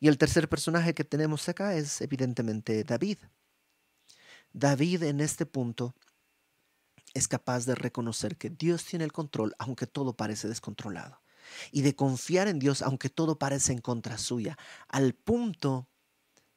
Y 0.00 0.08
el 0.08 0.16
tercer 0.16 0.48
personaje 0.48 0.94
que 0.94 1.04
tenemos 1.04 1.46
acá 1.50 1.74
es 1.74 2.00
evidentemente 2.00 2.82
David. 2.82 3.18
David 4.52 5.02
en 5.04 5.20
este 5.20 5.46
punto 5.46 5.94
es 7.14 7.28
capaz 7.28 7.66
de 7.66 7.74
reconocer 7.74 8.36
que 8.36 8.50
Dios 8.50 8.84
tiene 8.84 9.04
el 9.04 9.12
control 9.12 9.54
aunque 9.58 9.86
todo 9.86 10.16
parece 10.16 10.48
descontrolado 10.48 11.22
y 11.70 11.82
de 11.82 11.96
confiar 11.96 12.48
en 12.48 12.58
Dios 12.58 12.82
aunque 12.82 13.08
todo 13.08 13.38
parece 13.38 13.72
en 13.72 13.80
contra 13.80 14.18
suya, 14.18 14.56
al 14.88 15.14
punto 15.14 15.88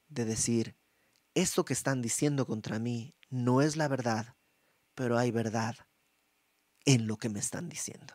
de 0.08 0.26
decir, 0.26 0.78
esto 1.34 1.66
que 1.66 1.74
están 1.74 2.02
diciendo 2.02 2.46
contra 2.46 2.80
mí 2.80 3.16
no 3.30 3.62
es 3.62 3.76
la 3.76 3.88
verdad, 3.88 4.36
pero 4.94 5.18
hay 5.18 5.32
verdad 5.32 5.76
en 6.86 7.08
lo 7.08 7.18
que 7.18 7.30
me 7.30 7.40
están 7.40 7.68
diciendo. 7.68 8.14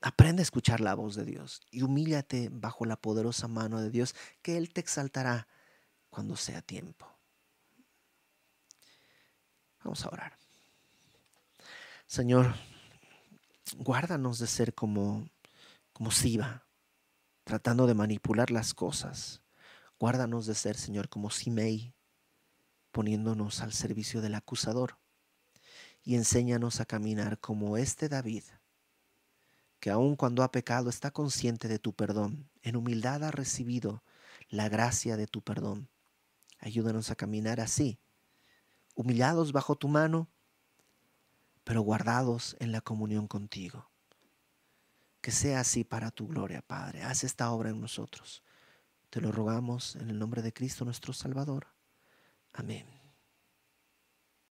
Aprende 0.00 0.42
a 0.42 0.44
escuchar 0.44 0.80
la 0.80 0.94
voz 0.94 1.14
de 1.14 1.24
Dios 1.24 1.60
y 1.70 1.82
humíllate 1.82 2.48
bajo 2.50 2.84
la 2.86 2.96
poderosa 2.96 3.46
mano 3.48 3.80
de 3.80 3.90
Dios, 3.90 4.14
que 4.40 4.56
Él 4.56 4.72
te 4.72 4.80
exaltará 4.80 5.46
cuando 6.10 6.36
sea 6.36 6.62
tiempo. 6.62 7.06
Vamos 9.84 10.04
a 10.04 10.10
orar. 10.10 10.38
Señor, 12.06 12.54
guárdanos 13.78 14.38
de 14.38 14.46
ser 14.46 14.74
como, 14.74 15.28
como 15.92 16.10
Siba, 16.10 16.66
tratando 17.44 17.86
de 17.86 17.94
manipular 17.94 18.50
las 18.50 18.74
cosas. 18.74 19.42
Guárdanos 19.98 20.46
de 20.46 20.54
ser, 20.54 20.76
Señor, 20.76 21.08
como 21.08 21.30
Simei, 21.30 21.94
poniéndonos 22.92 23.60
al 23.60 23.72
servicio 23.72 24.20
del 24.20 24.34
acusador. 24.34 24.98
Y 26.04 26.16
enséñanos 26.16 26.80
a 26.80 26.84
caminar 26.84 27.38
como 27.38 27.76
este 27.76 28.08
David, 28.08 28.44
que 29.80 29.90
aun 29.90 30.16
cuando 30.16 30.42
ha 30.42 30.52
pecado 30.52 30.90
está 30.90 31.12
consciente 31.12 31.68
de 31.68 31.78
tu 31.78 31.92
perdón, 31.92 32.50
en 32.62 32.76
humildad 32.76 33.24
ha 33.24 33.30
recibido 33.30 34.02
la 34.48 34.68
gracia 34.68 35.16
de 35.16 35.26
tu 35.26 35.42
perdón. 35.42 35.88
Ayúdanos 36.58 37.10
a 37.10 37.16
caminar 37.16 37.60
así 37.60 38.00
humillados 38.94 39.52
bajo 39.52 39.76
tu 39.76 39.88
mano, 39.88 40.28
pero 41.64 41.82
guardados 41.82 42.56
en 42.60 42.72
la 42.72 42.80
comunión 42.80 43.28
contigo. 43.28 43.88
Que 45.20 45.30
sea 45.30 45.60
así 45.60 45.84
para 45.84 46.10
tu 46.10 46.26
gloria, 46.26 46.62
Padre. 46.62 47.02
Haz 47.02 47.24
esta 47.24 47.50
obra 47.52 47.70
en 47.70 47.80
nosotros. 47.80 48.42
Te 49.10 49.20
lo 49.20 49.30
rogamos 49.30 49.96
en 49.96 50.10
el 50.10 50.18
nombre 50.18 50.42
de 50.42 50.52
Cristo 50.52 50.84
nuestro 50.84 51.12
Salvador. 51.12 51.66
Amén. 52.52 53.01